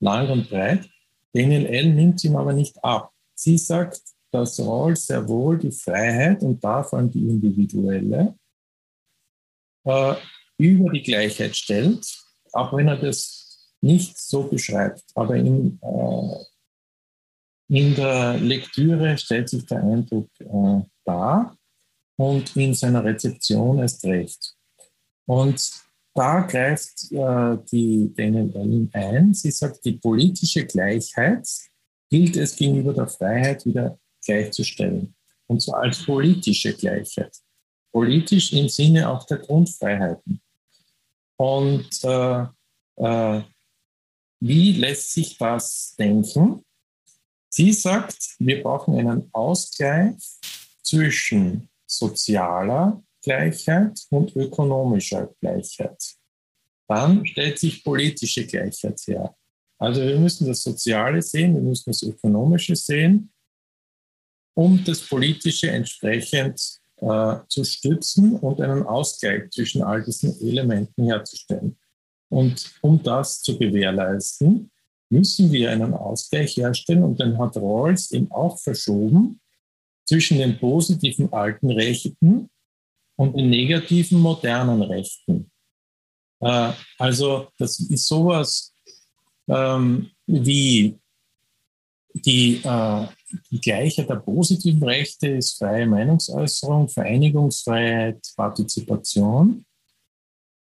lang 0.00 0.30
und 0.30 0.48
breit. 0.48 0.88
Daniel 1.36 1.66
L. 1.66 1.92
nimmt 1.92 2.24
ihm 2.24 2.34
aber 2.34 2.54
nicht 2.54 2.82
ab. 2.82 3.12
Sie 3.34 3.58
sagt, 3.58 4.00
dass 4.30 4.58
Rawls 4.58 5.06
sehr 5.06 5.28
wohl 5.28 5.58
die 5.58 5.70
Freiheit 5.70 6.42
und 6.42 6.64
davon 6.64 7.10
die 7.10 7.28
individuelle 7.28 8.34
äh, 9.84 10.14
über 10.56 10.90
die 10.90 11.02
Gleichheit 11.02 11.54
stellt, 11.54 12.06
auch 12.52 12.72
wenn 12.72 12.88
er 12.88 12.96
das 12.96 13.74
nicht 13.82 14.16
so 14.18 14.44
beschreibt. 14.44 15.04
Aber 15.14 15.36
in, 15.36 15.78
äh, 15.82 16.44
in 17.68 17.94
der 17.94 18.38
Lektüre 18.38 19.18
stellt 19.18 19.50
sich 19.50 19.66
der 19.66 19.82
Eindruck 19.82 20.30
äh, 20.40 20.80
dar 21.04 21.54
und 22.16 22.56
in 22.56 22.72
seiner 22.72 23.04
Rezeption 23.04 23.80
erst 23.80 24.02
recht. 24.06 24.54
Und 25.26 25.85
da 26.16 26.40
greift 26.40 27.12
äh, 27.12 27.58
die 27.70 28.12
Ellen 28.16 28.90
ein. 28.92 29.34
Sie 29.34 29.50
sagt, 29.50 29.84
die 29.84 29.92
politische 29.92 30.64
Gleichheit 30.64 31.46
gilt 32.10 32.36
es 32.36 32.56
gegenüber 32.56 32.92
der 32.92 33.08
Freiheit 33.08 33.64
wieder 33.66 33.98
gleichzustellen. 34.24 35.14
Und 35.46 35.62
zwar 35.62 35.82
als 35.82 36.04
politische 36.04 36.74
Gleichheit. 36.74 37.36
Politisch 37.92 38.52
im 38.52 38.68
Sinne 38.68 39.08
auch 39.08 39.24
der 39.26 39.38
Grundfreiheiten. 39.38 40.40
Und 41.36 42.04
äh, 42.04 42.46
äh, 42.96 43.42
wie 44.40 44.72
lässt 44.72 45.12
sich 45.12 45.36
das 45.38 45.94
denken? 45.98 46.64
Sie 47.48 47.72
sagt, 47.72 48.36
wir 48.38 48.62
brauchen 48.62 48.98
einen 48.98 49.28
Ausgleich 49.32 50.16
zwischen 50.82 51.68
sozialer 51.86 53.02
Gleichheit 53.26 54.06
und 54.10 54.36
ökonomischer 54.36 55.34
Gleichheit. 55.40 56.14
Dann 56.86 57.26
stellt 57.26 57.58
sich 57.58 57.82
politische 57.82 58.46
Gleichheit 58.46 59.00
her. 59.08 59.34
Also 59.78 60.00
wir 60.00 60.16
müssen 60.16 60.46
das 60.46 60.62
Soziale 60.62 61.20
sehen, 61.20 61.54
wir 61.54 61.60
müssen 61.60 61.90
das 61.90 62.02
Ökonomische 62.04 62.76
sehen, 62.76 63.32
um 64.54 64.82
das 64.84 65.00
Politische 65.00 65.70
entsprechend 65.72 66.80
äh, 66.98 67.36
zu 67.48 67.64
stützen 67.64 68.36
und 68.36 68.60
einen 68.60 68.84
Ausgleich 68.84 69.50
zwischen 69.50 69.82
all 69.82 70.04
diesen 70.04 70.40
Elementen 70.40 71.04
herzustellen. 71.06 71.76
Und 72.28 72.74
um 72.80 73.02
das 73.02 73.42
zu 73.42 73.58
gewährleisten, 73.58 74.70
müssen 75.10 75.50
wir 75.50 75.72
einen 75.72 75.94
Ausgleich 75.94 76.56
herstellen 76.56 77.02
und 77.02 77.18
den 77.18 77.36
hat 77.38 77.56
Rawls 77.56 78.12
eben 78.12 78.30
auch 78.30 78.58
verschoben 78.60 79.40
zwischen 80.04 80.38
den 80.38 80.58
positiven 80.58 81.32
alten 81.32 81.70
Rechten 81.70 82.48
und 83.16 83.36
den 83.36 83.50
negativen 83.50 84.20
modernen 84.20 84.82
Rechten. 84.82 85.50
Äh, 86.40 86.72
also 86.98 87.48
das 87.58 87.80
ist 87.80 88.06
sowas 88.06 88.72
ähm, 89.48 90.10
wie 90.26 90.98
die, 92.14 92.60
äh, 92.64 93.06
die 93.50 93.60
Gleichheit 93.60 94.08
der 94.08 94.16
positiven 94.16 94.82
Rechte 94.82 95.28
ist 95.28 95.58
freie 95.58 95.86
Meinungsäußerung, 95.86 96.88
Vereinigungsfreiheit, 96.88 98.18
Partizipation. 98.36 99.64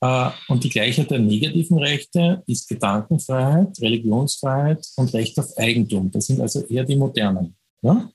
Äh, 0.02 0.30
und 0.48 0.64
die 0.64 0.70
Gleichheit 0.70 1.10
der 1.12 1.20
negativen 1.20 1.78
Rechte 1.78 2.44
ist 2.48 2.68
Gedankenfreiheit, 2.68 3.80
Religionsfreiheit 3.82 4.86
und 4.98 5.14
Recht 5.14 5.38
auf 5.40 5.58
Eigentum. 5.58 6.12
Das 6.12 6.28
sind 6.28 6.42
also 6.42 6.66
eher 6.68 6.84
die 6.84 6.96
modernen. 6.96 7.56
Ja? 7.82 8.10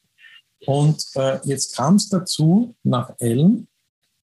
Und 0.66 1.05
äh, 1.14 1.39
jetzt 1.45 1.77
kam 1.77 1.97
es 1.97 2.09
dazu, 2.09 2.74
nach 2.83 3.14
Ellen, 3.18 3.68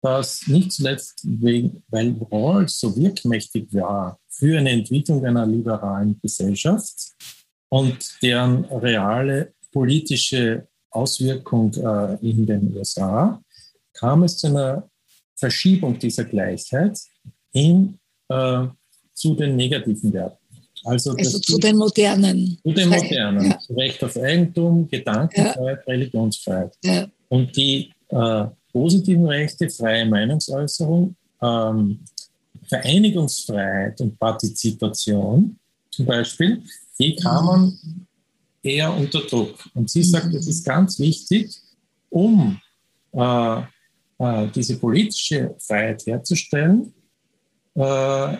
dass 0.07 0.46
nicht 0.46 0.70
zuletzt, 0.70 1.20
wegen, 1.24 1.82
weil 1.88 2.14
Rawls 2.30 2.78
so 2.78 2.96
wirkmächtig 2.96 3.74
war 3.74 4.20
für 4.28 4.57
eine 4.57 4.70
Entwicklung 4.70 5.24
einer 5.24 5.44
liberalen 5.46 6.20
Gesellschaft 6.22 6.94
und 7.68 7.98
deren 8.22 8.64
reale 8.66 9.52
politische 9.72 10.68
Auswirkung 10.90 11.74
äh, 11.74 12.14
in 12.20 12.46
den 12.46 12.76
USA, 12.76 13.42
kam 13.94 14.22
es 14.22 14.36
zu 14.36 14.46
einer 14.46 14.88
Verschiebung 15.34 15.98
dieser 15.98 16.24
Gleichheit 16.24 16.98
hin 17.52 17.98
äh, 18.28 18.66
zu 19.12 19.34
den 19.34 19.57
negativen 19.57 20.12
Werten. 20.12 20.38
Also, 20.84 21.14
also 21.14 21.40
zu 21.40 21.59
den 21.59 21.76
modernen. 21.76 22.59
Zu 22.62 22.72
den 22.72 22.90
modernen. 22.90 23.50
Ja. 23.50 23.59
Recht 23.70 24.04
auf 24.04 24.16
Eigentum, 24.16 24.88
Gedankenfreiheit, 24.88 25.78
ja. 25.84 25.92
Religionsfreiheit. 25.92 26.76
Ja. 26.84 27.09
Und 27.28 27.57
die 27.57 27.92
äh, 28.11 28.46
positiven 28.76 29.26
Rechte, 29.26 29.70
freie 29.70 30.04
Meinungsäußerung, 30.04 31.16
ähm, 31.40 32.00
Vereinigungsfreiheit 32.68 33.98
und 34.02 34.18
Partizipation 34.18 35.58
zum 35.90 36.04
Beispiel, 36.04 36.62
die 36.98 37.16
man 37.24 37.78
eher 38.62 38.92
unter 38.94 39.20
Druck. 39.20 39.54
Und 39.72 39.88
sie 39.88 40.02
sagt, 40.02 40.34
es 40.34 40.46
ist 40.46 40.62
ganz 40.62 40.98
wichtig, 40.98 41.58
um 42.10 42.60
äh, 43.12 43.60
äh, 44.18 44.48
diese 44.54 44.76
politische 44.76 45.54
Freiheit 45.58 46.04
herzustellen, 46.04 46.92
äh, 47.76 48.36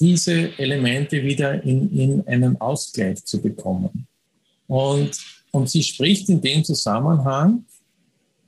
diese 0.00 0.58
Elemente 0.58 1.22
wieder 1.22 1.62
in, 1.62 1.94
in 1.94 2.26
einen 2.26 2.58
Ausgleich 2.58 3.22
zu 3.22 3.42
bekommen. 3.42 4.06
Und, 4.66 5.10
und 5.50 5.68
sie 5.68 5.82
spricht 5.82 6.30
in 6.30 6.40
dem 6.40 6.64
Zusammenhang 6.64 7.66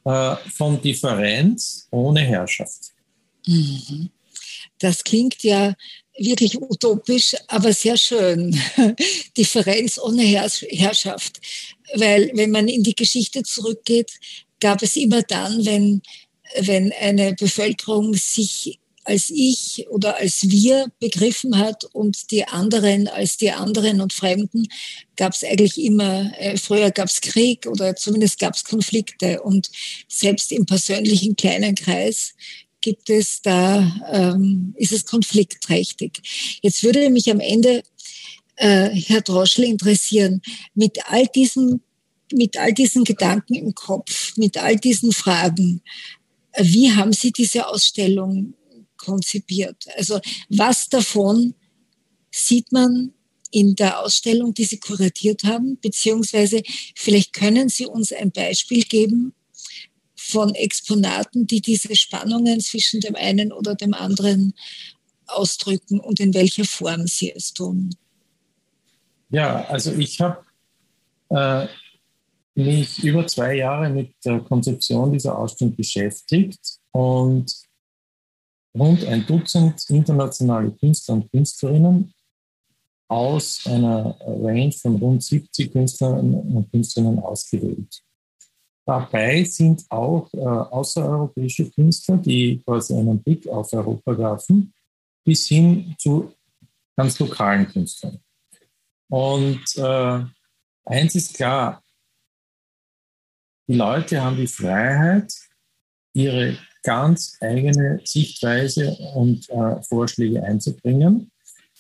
äh, 0.09 0.37
von 0.51 0.81
Differenz 0.81 1.87
ohne 1.91 2.21
Herrschaft. 2.21 2.93
Mhm. 3.47 4.09
Das 4.79 5.05
klingt 5.05 5.43
ja 5.43 5.75
wirklich 6.17 6.59
utopisch, 6.59 7.37
aber 7.47 7.75
sehr 7.75 7.99
schön. 7.99 8.59
Differenz 9.37 9.99
ohne 9.99 10.23
Herrschaft. 10.23 11.41
Weil 11.95 12.31
wenn 12.35 12.51
man 12.51 12.69
in 12.69 12.83
die 12.83 12.95
Geschichte 12.95 13.43
zurückgeht, 13.43 14.11
gab 14.61 14.83
es 14.83 14.97
immer 14.97 15.23
dann, 15.23 15.65
wenn, 15.67 16.01
wenn 16.59 16.91
eine 16.93 17.35
Bevölkerung 17.35 18.15
sich 18.15 18.79
als 19.09 19.31
ich 19.31 19.87
oder 19.91 20.19
als 20.19 20.43
wir 20.43 20.93
begriffen 21.01 21.59
hat 21.59 21.85
und 21.85 22.31
die 22.31 22.47
anderen 22.47 23.09
als 23.09 23.39
die 23.39 23.51
anderen 23.51 24.01
und 24.01 24.13
Fremden, 24.13 24.67
gab 25.17 25.33
es 25.33 25.43
eigentlich 25.43 25.79
immer, 25.83 26.31
äh, 26.39 26.57
früher 26.57 26.91
gab 26.91 27.09
es 27.09 27.21
Krieg 27.21 27.67
oder 27.67 27.97
zumindest 27.97 28.39
gab 28.39 28.55
es 28.55 28.65
Konflikte. 28.65 29.43
Und 29.43 29.71
selbst 30.09 30.53
im 30.53 30.67
persönlichen 30.67 31.37
kleinen 31.37 31.75
Kreis 31.75 32.35
gibt 32.81 33.11
es 33.11 33.41
da, 33.43 33.91
ähm, 34.13 34.75
ist 34.77 34.93
es 34.93 35.07
konfliktträchtig. 35.07 36.21
Jetzt 36.63 36.83
würde 36.83 37.11
mich 37.11 37.31
am 37.31 37.41
Ende, 37.41 37.83
äh, 38.57 38.91
Herr 38.91 39.23
Droschel, 39.23 39.65
interessieren, 39.65 40.43
mit 40.75 40.99
all 41.07 41.27
diesen 41.27 41.83
mit 42.31 42.59
all 42.59 42.75
diesen 42.75 43.05
Gedanken 43.05 43.55
im 43.55 43.75
Kopf, 43.75 44.37
mit 44.37 44.59
all 44.59 44.77
diesen 44.77 45.13
Fragen, 45.13 45.81
wie 46.59 46.93
haben 46.93 47.15
Sie 47.15 47.33
diese 47.33 47.67
Ausstellung 47.67 48.53
konzipiert? 48.99 49.87
Also 49.97 50.21
was 50.51 50.89
davon 50.89 51.55
sieht 52.31 52.71
man 52.73 53.15
in 53.51 53.75
der 53.77 54.01
Ausstellung, 54.01 54.53
die 54.53 54.65
Sie 54.65 54.79
kuratiert 54.79 55.45
haben? 55.45 55.79
Beziehungsweise 55.81 56.63
vielleicht 56.95 57.33
können 57.33 57.71
Sie 57.71 57.87
uns 57.87 58.13
ein 58.13 58.31
Beispiel 58.31 58.83
geben, 58.83 59.33
von 60.29 60.55
Exponaten, 60.55 61.47
die 61.47 61.63
diese 61.63 61.97
Spannungen 61.97 62.61
zwischen 62.61 63.01
dem 63.01 63.17
einen 63.17 63.51
oder 63.53 63.75
dem 63.75 63.95
anderen 63.95 64.53
ausdrücken 65.27 66.01
und 66.01 66.21
in 66.21 66.35
welcher 66.35 66.65
Form 66.65 67.07
sie 67.07 67.33
es 67.33 67.53
tun. 67.53 67.91
Ja, 69.31 69.65
also 69.67 69.93
ich 69.93 70.21
habe 70.21 70.45
äh, 71.31 71.67
mich 72.55 73.03
über 73.03 73.27
zwei 73.27 73.57
Jahre 73.57 73.91
mit 73.91 74.15
der 74.25 74.41
Konzeption 74.41 75.13
dieser 75.13 75.39
Ausstellung 75.39 75.77
beschäftigt 75.77 76.61
und 76.93 77.53
rund 78.77 79.05
ein 79.05 79.27
Dutzend 79.27 79.89
internationale 79.89 80.71
Künstler 80.73 81.15
und 81.15 81.31
Künstlerinnen 81.31 82.13
aus 83.09 83.67
einer 83.67 84.17
Range 84.21 84.73
von 84.73 84.97
rund 84.97 85.23
70 85.23 85.73
Künstlern 85.73 86.35
und 86.35 86.71
Künstlerinnen 86.71 87.19
ausgewählt. 87.21 88.03
Dabei 88.85 89.45
sind 89.45 89.85
auch 89.91 90.33
äh, 90.33 90.39
außereuropäische 90.39 91.71
Künstler, 91.71 92.17
die 92.17 92.63
quasi 92.65 92.95
einen 92.95 93.23
Blick 93.23 93.47
auf 93.47 93.73
Europa 93.73 94.17
werfen, 94.17 94.73
bis 95.25 95.47
hin 95.47 95.95
zu 95.99 96.33
ganz 96.97 97.19
lokalen 97.19 97.69
Künstlern. 97.69 98.19
Und 99.11 99.77
äh, 99.77 100.25
eins 100.85 101.15
ist 101.15 101.35
klar, 101.35 101.83
die 103.69 103.75
Leute 103.75 104.23
haben 104.23 104.37
die 104.37 104.47
Freiheit, 104.47 105.35
ihre 106.15 106.59
ganz 106.83 107.37
eigene 107.41 108.01
Sichtweise 108.05 108.97
und 109.15 109.49
äh, 109.51 109.83
Vorschläge 109.83 110.43
einzubringen. 110.43 111.31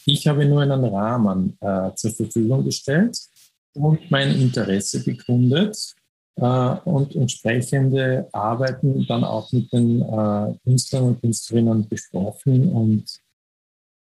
Ich 0.04 0.26
habe 0.26 0.46
nur 0.46 0.62
einen 0.62 0.84
Rahmen 0.84 1.56
äh, 1.60 1.94
zur 1.94 2.12
Verfügung 2.12 2.64
gestellt 2.64 3.18
und 3.74 4.10
mein 4.10 4.34
Interesse 4.40 5.04
bekundet 5.04 5.94
äh, 6.36 6.42
und 6.42 7.14
entsprechende 7.14 8.28
Arbeiten 8.32 9.06
dann 9.06 9.24
auch 9.24 9.52
mit 9.52 9.72
den 9.72 10.02
äh, 10.02 10.54
Künstlern 10.64 11.04
und 11.04 11.20
Künstlerinnen 11.20 11.88
besprochen 11.88 12.72
und 12.72 13.20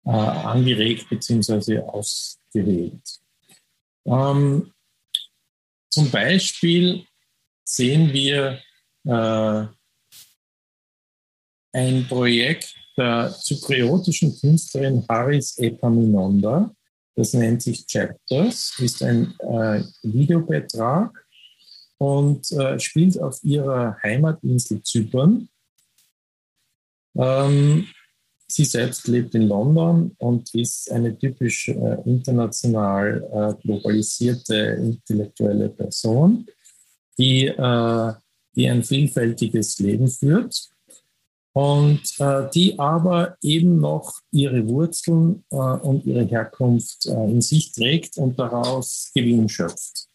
äh, 0.06 0.10
angeregt 0.10 1.08
bzw. 1.10 1.80
ausgewählt. 1.80 3.20
Ähm, 4.06 4.72
zum 5.90 6.10
Beispiel 6.10 7.04
sehen 7.64 8.12
wir 8.12 8.60
äh, 9.04 9.77
ein 11.78 12.06
Projekt 12.08 12.74
der 12.96 13.34
zypriotischen 13.40 14.36
Künstlerin 14.40 15.04
Haris 15.08 15.56
Epaminonda. 15.58 16.74
Das 17.14 17.32
nennt 17.34 17.62
sich 17.62 17.86
Chapters, 17.86 18.74
ist 18.78 19.02
ein 19.02 19.34
äh, 19.40 19.82
Videobeitrag 20.02 21.10
und 21.98 22.50
äh, 22.52 22.78
spielt 22.78 23.20
auf 23.20 23.38
ihrer 23.42 23.96
Heimatinsel 24.02 24.82
Zypern. 24.82 25.48
Ähm, 27.16 27.86
sie 28.48 28.64
selbst 28.64 29.06
lebt 29.08 29.34
in 29.34 29.48
London 29.48 30.14
und 30.18 30.54
ist 30.54 30.90
eine 30.90 31.16
typisch 31.16 31.68
äh, 31.68 31.96
international 32.04 33.22
äh, 33.32 33.62
globalisierte 33.62 34.56
intellektuelle 34.80 35.68
Person, 35.68 36.46
die, 37.18 37.46
äh, 37.46 38.12
die 38.54 38.68
ein 38.68 38.82
vielfältiges 38.84 39.78
Leben 39.78 40.08
führt 40.08 40.70
und 41.52 42.00
äh, 42.18 42.48
die 42.54 42.78
aber 42.78 43.36
eben 43.42 43.78
noch 43.78 44.20
ihre 44.30 44.66
Wurzeln 44.68 45.44
äh, 45.50 45.56
und 45.56 46.04
ihre 46.04 46.24
Herkunft 46.24 47.06
in 47.06 47.40
sich 47.40 47.72
trägt 47.72 48.16
und 48.18 48.38
daraus 48.38 49.10
Gewinn 49.14 49.48
schöpft. 49.48 50.08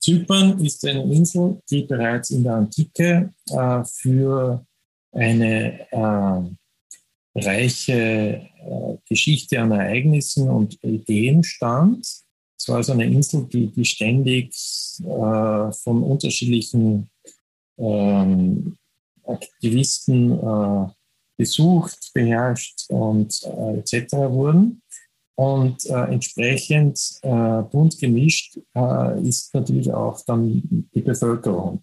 Zypern 0.00 0.58
ist 0.64 0.84
eine 0.86 1.02
Insel, 1.02 1.60
die 1.70 1.82
bereits 1.82 2.30
in 2.30 2.42
der 2.42 2.54
Antike 2.54 3.34
äh, 3.50 3.84
für 3.84 4.64
eine 5.12 5.86
äh, 5.90 7.38
reiche 7.38 7.92
äh, 7.92 8.96
Geschichte 9.08 9.60
an 9.60 9.72
Ereignissen 9.72 10.48
und 10.48 10.82
Ideen 10.82 11.44
stand. 11.44 12.06
Es 12.58 12.68
war 12.68 12.76
also 12.76 12.92
eine 12.92 13.06
Insel, 13.06 13.46
die, 13.46 13.68
die 13.68 13.84
ständig 13.84 14.54
äh, 15.00 15.72
von 15.72 16.02
unterschiedlichen 16.02 17.10
ähm, 17.78 18.76
Aktivisten 19.30 20.38
äh, 20.38 20.88
besucht, 21.36 22.10
beherrscht 22.12 22.90
und 22.90 23.42
äh, 23.44 23.78
etc. 23.78 24.12
wurden. 24.12 24.82
Und 25.36 25.86
äh, 25.86 26.12
entsprechend 26.12 27.00
äh, 27.22 27.62
bunt 27.62 27.98
gemischt 27.98 28.58
äh, 28.74 29.26
ist 29.26 29.54
natürlich 29.54 29.90
auch 29.90 30.20
dann 30.26 30.90
die 30.94 31.00
Bevölkerung 31.00 31.82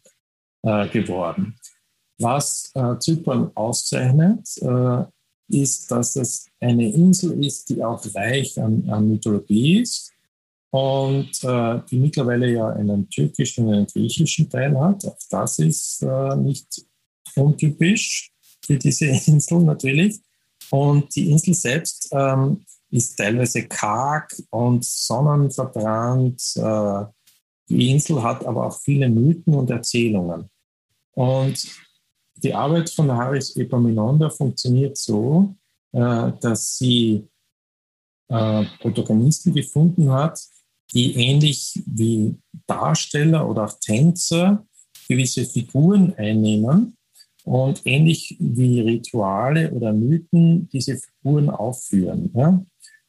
äh, 0.61 0.87
geworden. 0.89 1.55
Was 2.19 2.71
äh, 2.75 2.99
Zypern 2.99 3.49
auszeichnet, 3.55 4.47
äh, 4.61 5.05
ist, 5.49 5.89
dass 5.89 6.17
es 6.17 6.47
eine 6.59 6.91
Insel 6.91 7.43
ist, 7.43 7.69
die 7.69 7.83
auch 7.83 8.03
reich 8.13 8.61
an, 8.61 8.87
an 8.89 9.09
Mythologie 9.09 9.79
ist 9.81 10.11
und 10.71 11.31
die 11.41 11.97
mittlerweile 11.97 12.51
ja 12.51 12.67
einen 12.67 13.09
türkischen 13.09 13.67
und 13.67 13.73
einen 13.73 13.87
griechischen 13.87 14.49
Teil 14.49 14.77
hat. 14.77 15.05
Auch 15.05 15.17
das 15.29 15.59
ist 15.59 16.05
nicht 16.35 16.85
untypisch 17.35 18.31
für 18.65 18.77
diese 18.77 19.05
Insel 19.27 19.59
natürlich. 19.59 20.19
Und 20.69 21.15
die 21.15 21.31
Insel 21.31 21.53
selbst 21.53 22.09
ähm, 22.11 22.65
ist 22.91 23.17
teilweise 23.17 23.67
karg 23.67 24.35
und 24.49 24.83
sonnenverbrannt. 24.83 26.41
Äh, 26.55 27.05
die 27.69 27.91
Insel 27.91 28.21
hat 28.23 28.45
aber 28.45 28.67
auch 28.67 28.79
viele 28.81 29.09
Mythen 29.09 29.53
und 29.53 29.69
Erzählungen. 29.69 30.49
Und 31.13 31.67
die 32.37 32.53
Arbeit 32.53 32.89
von 32.89 33.11
Haris 33.11 33.55
Epaminonda 33.55 34.29
funktioniert 34.29 34.97
so, 34.97 35.55
äh, 35.91 36.31
dass 36.41 36.77
sie 36.77 37.27
äh, 38.29 38.65
Protagonisten 38.79 39.53
gefunden 39.53 40.11
hat, 40.11 40.39
die 40.93 41.15
ähnlich 41.15 41.81
wie 41.85 42.35
Darsteller 42.65 43.49
oder 43.49 43.65
auch 43.65 43.79
Tänzer 43.79 44.65
gewisse 45.07 45.45
Figuren 45.45 46.13
einnehmen 46.15 46.96
und 47.47 47.81
ähnlich 47.85 48.35
wie 48.39 48.81
Rituale 48.81 49.71
oder 49.71 49.93
Mythen 49.93 50.67
diese 50.67 50.97
Figuren 50.97 51.49
aufführen. 51.49 52.29
Ja? 52.35 52.61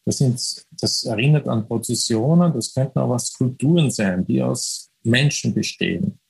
Das, 0.05 0.19
sind, 0.19 0.65
das 0.81 1.03
erinnert 1.03 1.49
an 1.49 1.67
Prozessionen, 1.67 2.53
das 2.53 2.73
könnten 2.73 3.01
aber 3.01 3.19
Skulpturen 3.19 3.91
sein, 3.91 4.25
die 4.25 4.41
aus 4.41 4.91
Menschen 5.03 5.53
bestehen, 5.53 6.21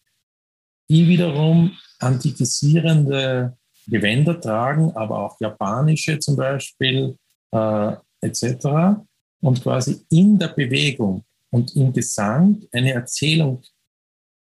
die 0.89 1.07
wiederum 1.07 1.73
antikisierende 1.99 3.59
Gewänder 3.87 4.41
tragen, 4.41 4.91
aber 4.93 5.27
auch 5.27 5.39
japanische 5.39 6.19
zum 6.19 6.37
Beispiel 6.37 7.15
äh, 7.53 7.93
etc. 8.23 9.03
Und 9.41 9.63
quasi 9.63 10.01
in 10.09 10.39
der 10.39 10.49
Bewegung 10.49 11.25
und 11.51 11.77
im 11.77 11.93
Gesang 11.93 12.65
eine 12.73 12.93
Erzählung 12.93 13.63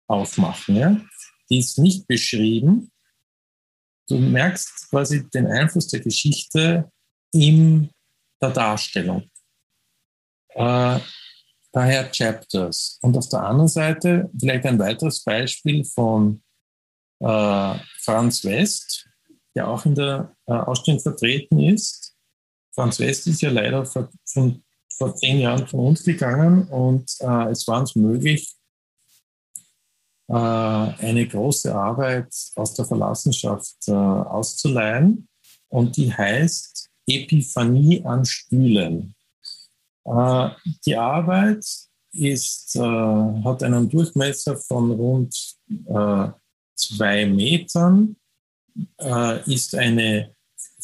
aufmachen. 0.09 0.75
Ja? 0.75 1.01
Die 1.49 1.61
ist 1.61 1.79
nicht 1.79 2.09
beschrieben. 2.09 2.91
Du 4.09 4.19
merkst 4.19 4.91
quasi 4.91 5.29
den 5.31 5.47
Einfluss 5.47 5.89
der 5.89 6.01
Geschichte 6.01 6.91
in 7.33 7.91
der 8.41 8.51
Darstellung. 8.51 9.31
Äh, 10.51 11.01
daher 11.73 12.11
Chapters. 12.11 12.99
Und 13.03 13.17
auf 13.17 13.29
der 13.29 13.43
anderen 13.43 13.69
Seite 13.69 14.31
vielleicht 14.39 14.67
ein 14.67 14.79
weiteres 14.79 15.23
Beispiel 15.25 15.85
von 15.85 16.43
äh, 17.21 17.75
Franz 18.01 18.45
West, 18.45 19.09
der 19.55 19.69
auch 19.69 19.85
in 19.85 19.95
der 19.95 20.37
äh, 20.47 20.53
Ausstellung 20.53 21.01
vertreten 21.01 21.61
ist. 21.61 22.15
Franz 22.75 22.99
West 23.01 23.27
ist 23.27 23.43
ja 23.43 23.51
leider 23.51 23.85
vor, 23.85 24.11
von, 24.27 24.63
vor 24.97 25.15
zehn 25.17 25.41
Jahren 25.41 25.67
von 25.67 25.81
uns 25.81 26.05
gegangen 26.05 26.69
und 26.69 27.11
äh, 27.21 27.51
es 27.51 27.67
war 27.67 27.81
uns 27.81 27.95
möglich, 27.95 28.55
eine 30.27 31.29
große 31.29 31.75
Arbeit 31.75 32.35
aus 32.57 32.75
der 32.75 32.87
Verlassenschaft 32.87 33.77
äh, 33.89 33.93
auszuleihen 33.93 35.29
und 35.69 35.97
die 35.97 36.13
heißt 36.13 36.89
Epiphanie 37.07 38.03
an 38.05 38.25
Stühlen. 38.25 39.15
Äh, 40.05 40.49
die 40.87 40.97
Arbeit 40.97 41.67
ist, 42.13 42.77
hat 42.79 43.63
einen 43.65 43.89
Durchmesser 43.89 44.57
von 44.57 44.93
rund 44.93 45.35
zwei 46.77 47.27
Metern, 47.27 48.15
ist 49.47 49.75
eine 49.75 50.33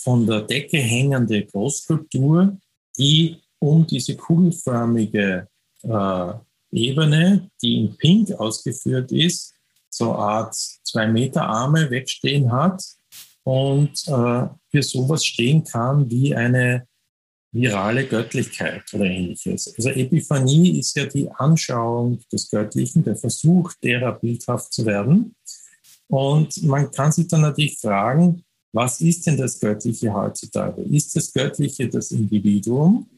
von 0.03 0.27
der 0.27 0.43
Decke 0.43 0.79
hängende 0.79 1.45
Großskulptur, 1.47 2.59
die 2.99 3.41
um 3.59 3.87
diese 3.87 4.17
kugelförmige 4.17 5.47
äh, 5.83 6.33
Ebene, 6.73 7.51
die 7.63 7.77
in 7.77 7.97
Pink 7.97 8.33
ausgeführt 8.33 9.13
ist, 9.13 9.55
so 9.89 10.13
Art 10.15 10.55
zwei 10.55 11.07
Meter 11.07 11.47
Arme 11.47 11.91
wegstehen 11.91 12.51
hat 12.53 12.83
und 13.43 13.91
äh, 14.07 14.47
für 14.71 14.83
sowas 14.83 15.25
stehen 15.25 15.65
kann 15.65 16.09
wie 16.11 16.35
eine 16.35 16.87
virale 17.53 18.07
Göttlichkeit 18.07 18.83
oder 18.93 19.05
ähnliches. 19.07 19.75
Also 19.77 19.91
Epiphanie 19.91 20.79
ist 20.79 20.97
ja 20.97 21.07
die 21.07 21.29
Anschauung 21.31 22.21
des 22.33 22.49
Göttlichen, 22.49 23.03
der 23.03 23.17
Versuch, 23.17 23.73
derer 23.83 24.13
bildhaft 24.13 24.73
zu 24.73 24.87
werden. 24.87 25.35
Und 26.07 26.63
man 26.63 26.91
kann 26.91 27.11
sich 27.11 27.27
dann 27.27 27.43
natürlich 27.43 27.79
fragen, 27.79 28.43
was 28.73 29.01
ist 29.01 29.27
denn 29.27 29.37
das 29.37 29.59
Göttliche 29.59 30.13
heutzutage? 30.13 30.83
Ist 30.83 31.17
das 31.17 31.33
Göttliche 31.33 31.89
das 31.89 32.13
Individuum, 32.13 33.09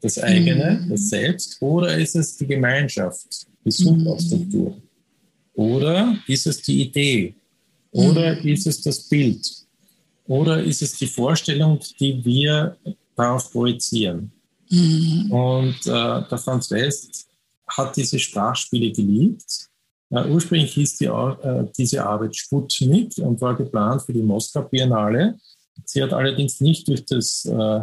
das 0.00 0.18
eigene, 0.18 0.80
mhm. 0.80 0.90
das 0.90 1.08
Selbst, 1.08 1.60
oder 1.60 1.96
ist 1.96 2.14
es 2.16 2.36
die 2.36 2.46
Gemeinschaft, 2.46 3.46
die 3.64 3.70
Substruktur? 3.70 4.70
Mhm. 4.70 4.82
Oder 5.54 6.16
ist 6.26 6.46
es 6.46 6.62
die 6.62 6.82
Idee? 6.82 7.34
Oder 7.90 8.36
mhm. 8.36 8.48
ist 8.48 8.66
es 8.66 8.80
das 8.80 9.08
Bild? 9.08 9.44
Oder 10.26 10.62
ist 10.62 10.82
es 10.82 10.92
die 10.92 11.06
Vorstellung, 11.06 11.80
die 11.98 12.24
wir 12.24 12.76
darauf 13.16 13.50
projizieren? 13.50 14.30
Mhm. 14.70 15.32
Und 15.32 15.86
äh, 15.86 16.28
der 16.28 16.38
Franz 16.38 16.70
West 16.70 17.26
hat 17.66 17.96
diese 17.96 18.18
Sprachspiele 18.18 18.92
geliebt. 18.92 19.68
Äh, 20.10 20.28
ursprünglich 20.28 20.72
hieß 20.74 20.98
die, 20.98 21.06
äh, 21.06 21.66
diese 21.76 22.04
Arbeit 22.04 22.36
Sputnik 22.36 23.16
und 23.18 23.40
war 23.40 23.56
geplant 23.56 24.02
für 24.02 24.12
die 24.12 24.22
Moskau 24.22 24.62
Biennale. 24.62 25.38
Sie 25.84 26.02
hat 26.02 26.12
allerdings 26.12 26.60
nicht 26.60 26.88
durch 26.88 27.04
das 27.04 27.44
äh, 27.44 27.80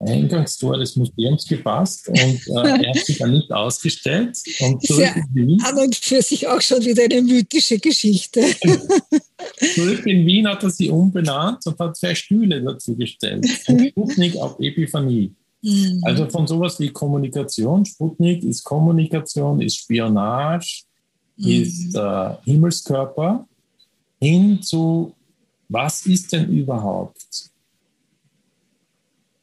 Eingangstor 0.00 0.78
des 0.78 0.94
Museums 0.94 1.46
gepasst 1.46 2.08
und 2.08 2.18
äh, 2.18 2.84
er 2.84 2.90
hat 2.90 3.04
sie 3.04 3.16
dann 3.16 3.32
nicht 3.32 3.50
ausgestellt. 3.50 4.38
Und 4.60 4.84
zurück 4.86 5.00
ja 5.00 5.14
in 5.16 5.34
Wien, 5.34 5.62
an 5.64 5.76
und 5.78 5.96
für 5.96 6.22
sich 6.22 6.46
auch 6.46 6.60
schon 6.60 6.84
wieder 6.84 7.04
eine 7.04 7.20
mythische 7.22 7.78
Geschichte. 7.78 8.40
zurück 9.74 10.06
in 10.06 10.24
Wien 10.24 10.46
hat 10.46 10.62
er 10.62 10.70
sie 10.70 10.88
umbenannt 10.88 11.66
und 11.66 11.78
hat 11.80 11.96
zwei 11.96 12.14
Stühle 12.14 12.62
dazu 12.62 12.94
gestellt. 12.96 13.44
Sputnik 13.48 14.36
auf 14.36 14.60
Epiphanie. 14.60 15.34
Mhm. 15.62 16.00
Also 16.04 16.28
von 16.28 16.46
sowas 16.46 16.78
wie 16.78 16.90
Kommunikation. 16.90 17.84
Sputnik 17.84 18.44
ist 18.44 18.62
Kommunikation, 18.62 19.60
ist 19.60 19.78
Spionage, 19.78 20.84
mhm. 21.36 21.48
ist 21.48 21.96
äh, 21.96 22.30
Himmelskörper, 22.44 23.46
hin 24.20 24.62
zu, 24.62 25.12
was 25.68 26.06
ist 26.06 26.32
denn 26.32 26.48
überhaupt 26.50 27.17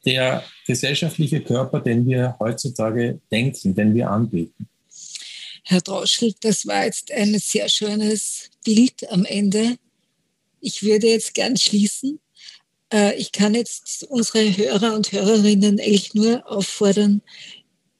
der 0.06 0.44
gesellschaftliche 0.66 1.40
Körper, 1.42 1.80
den 1.80 2.06
wir 2.06 2.36
heutzutage 2.38 3.20
denken, 3.30 3.74
den 3.74 3.94
wir 3.94 4.10
anbieten. 4.10 4.68
Herr 5.64 5.80
Droschel, 5.80 6.32
das 6.40 6.66
war 6.66 6.84
jetzt 6.84 7.10
ein 7.10 7.36
sehr 7.40 7.68
schönes 7.68 8.50
Bild 8.64 9.10
am 9.10 9.24
Ende. 9.24 9.76
Ich 10.60 10.84
würde 10.84 11.08
jetzt 11.08 11.34
gern 11.34 11.56
schließen. 11.56 12.20
Äh, 12.92 13.16
ich 13.16 13.32
kann 13.32 13.54
jetzt 13.54 14.04
unsere 14.04 14.56
Hörer 14.56 14.94
und 14.94 15.10
Hörerinnen 15.10 15.80
eigentlich 15.80 16.14
nur 16.14 16.48
auffordern, 16.48 17.20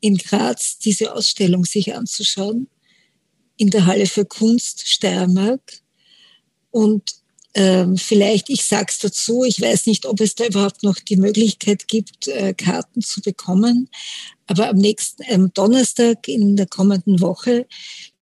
in 0.00 0.16
Graz 0.16 0.78
diese 0.78 1.12
Ausstellung 1.12 1.64
sich 1.64 1.94
anzuschauen, 1.94 2.68
in 3.57 3.70
der 3.70 3.86
Halle 3.86 4.07
für 4.07 4.24
Kunst 4.24 4.86
Steiermark. 4.86 5.80
Und 6.70 7.16
ähm, 7.57 7.96
vielleicht, 7.96 8.50
ich 8.50 8.66
sage 8.66 8.86
es 8.90 8.98
dazu, 8.98 9.42
ich 9.44 9.61
weiß 9.61 9.86
nicht, 9.86 10.04
ob 10.04 10.20
es 10.20 10.34
da 10.34 10.44
überhaupt 10.44 10.82
noch 10.82 10.96
die 10.96 11.16
Möglichkeit 11.16 11.88
gibt, 11.88 12.28
äh, 12.28 12.52
Karten 12.52 13.00
zu 13.00 13.22
bekommen. 13.22 13.88
Aber 14.46 14.68
am 14.68 14.76
nächsten, 14.76 15.22
am 15.32 15.52
Donnerstag 15.54 16.28
in 16.28 16.57
der 16.57 16.66
kommenden 16.66 17.20
Woche 17.20 17.66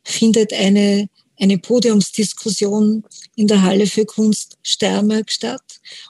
findet 0.03 0.53
eine 0.53 1.09
eine 1.39 1.57
Podiumsdiskussion 1.57 3.03
in 3.35 3.47
der 3.47 3.63
Halle 3.63 3.87
für 3.87 4.05
Kunst 4.05 4.57
Steiermark 4.61 5.31
statt, 5.31 5.63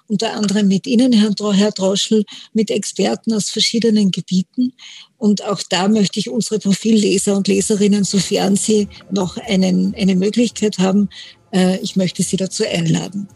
unter 0.08 0.34
anderem 0.34 0.68
mit 0.68 0.86
Ihnen, 0.86 1.14
Herr 1.14 1.72
Droschel, 1.72 2.26
mit 2.54 2.70
Experten 2.70 3.34
aus 3.34 3.50
verschiedenen 3.50 4.12
Gebieten. 4.12 4.74
Und 5.18 5.44
auch 5.44 5.62
da 5.70 5.88
möchte 5.88 6.20
ich 6.20 6.30
unsere 6.30 6.60
Profilleser 6.60 7.38
und 7.38 7.48
Leserinnen, 7.48 8.04
sofern 8.04 8.58
sie 8.58 8.90
noch 9.12 9.38
einen, 9.38 9.96
eine 9.96 10.16
Möglichkeit 10.16 10.78
haben, 10.80 11.10
ich 11.82 11.96
möchte 11.96 12.24
Sie 12.24 12.38
dazu 12.38 12.64
einladen. 12.66 13.28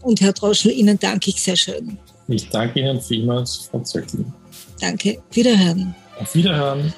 Und 0.00 0.20
Herr 0.20 0.32
Droschel, 0.32 0.72
Ihnen 0.72 0.98
danke 0.98 1.30
ich 1.30 1.40
sehr 1.42 1.56
schön. 1.56 1.98
Ich 2.28 2.48
danke 2.48 2.80
Ihnen 2.80 3.00
vielmals, 3.00 3.68
Frau 3.70 3.80
Zöckling. 3.80 4.32
Danke. 4.80 5.22
Wiederhören. 5.32 5.94
Auf 6.18 6.34
Wiederhören. 6.34 6.92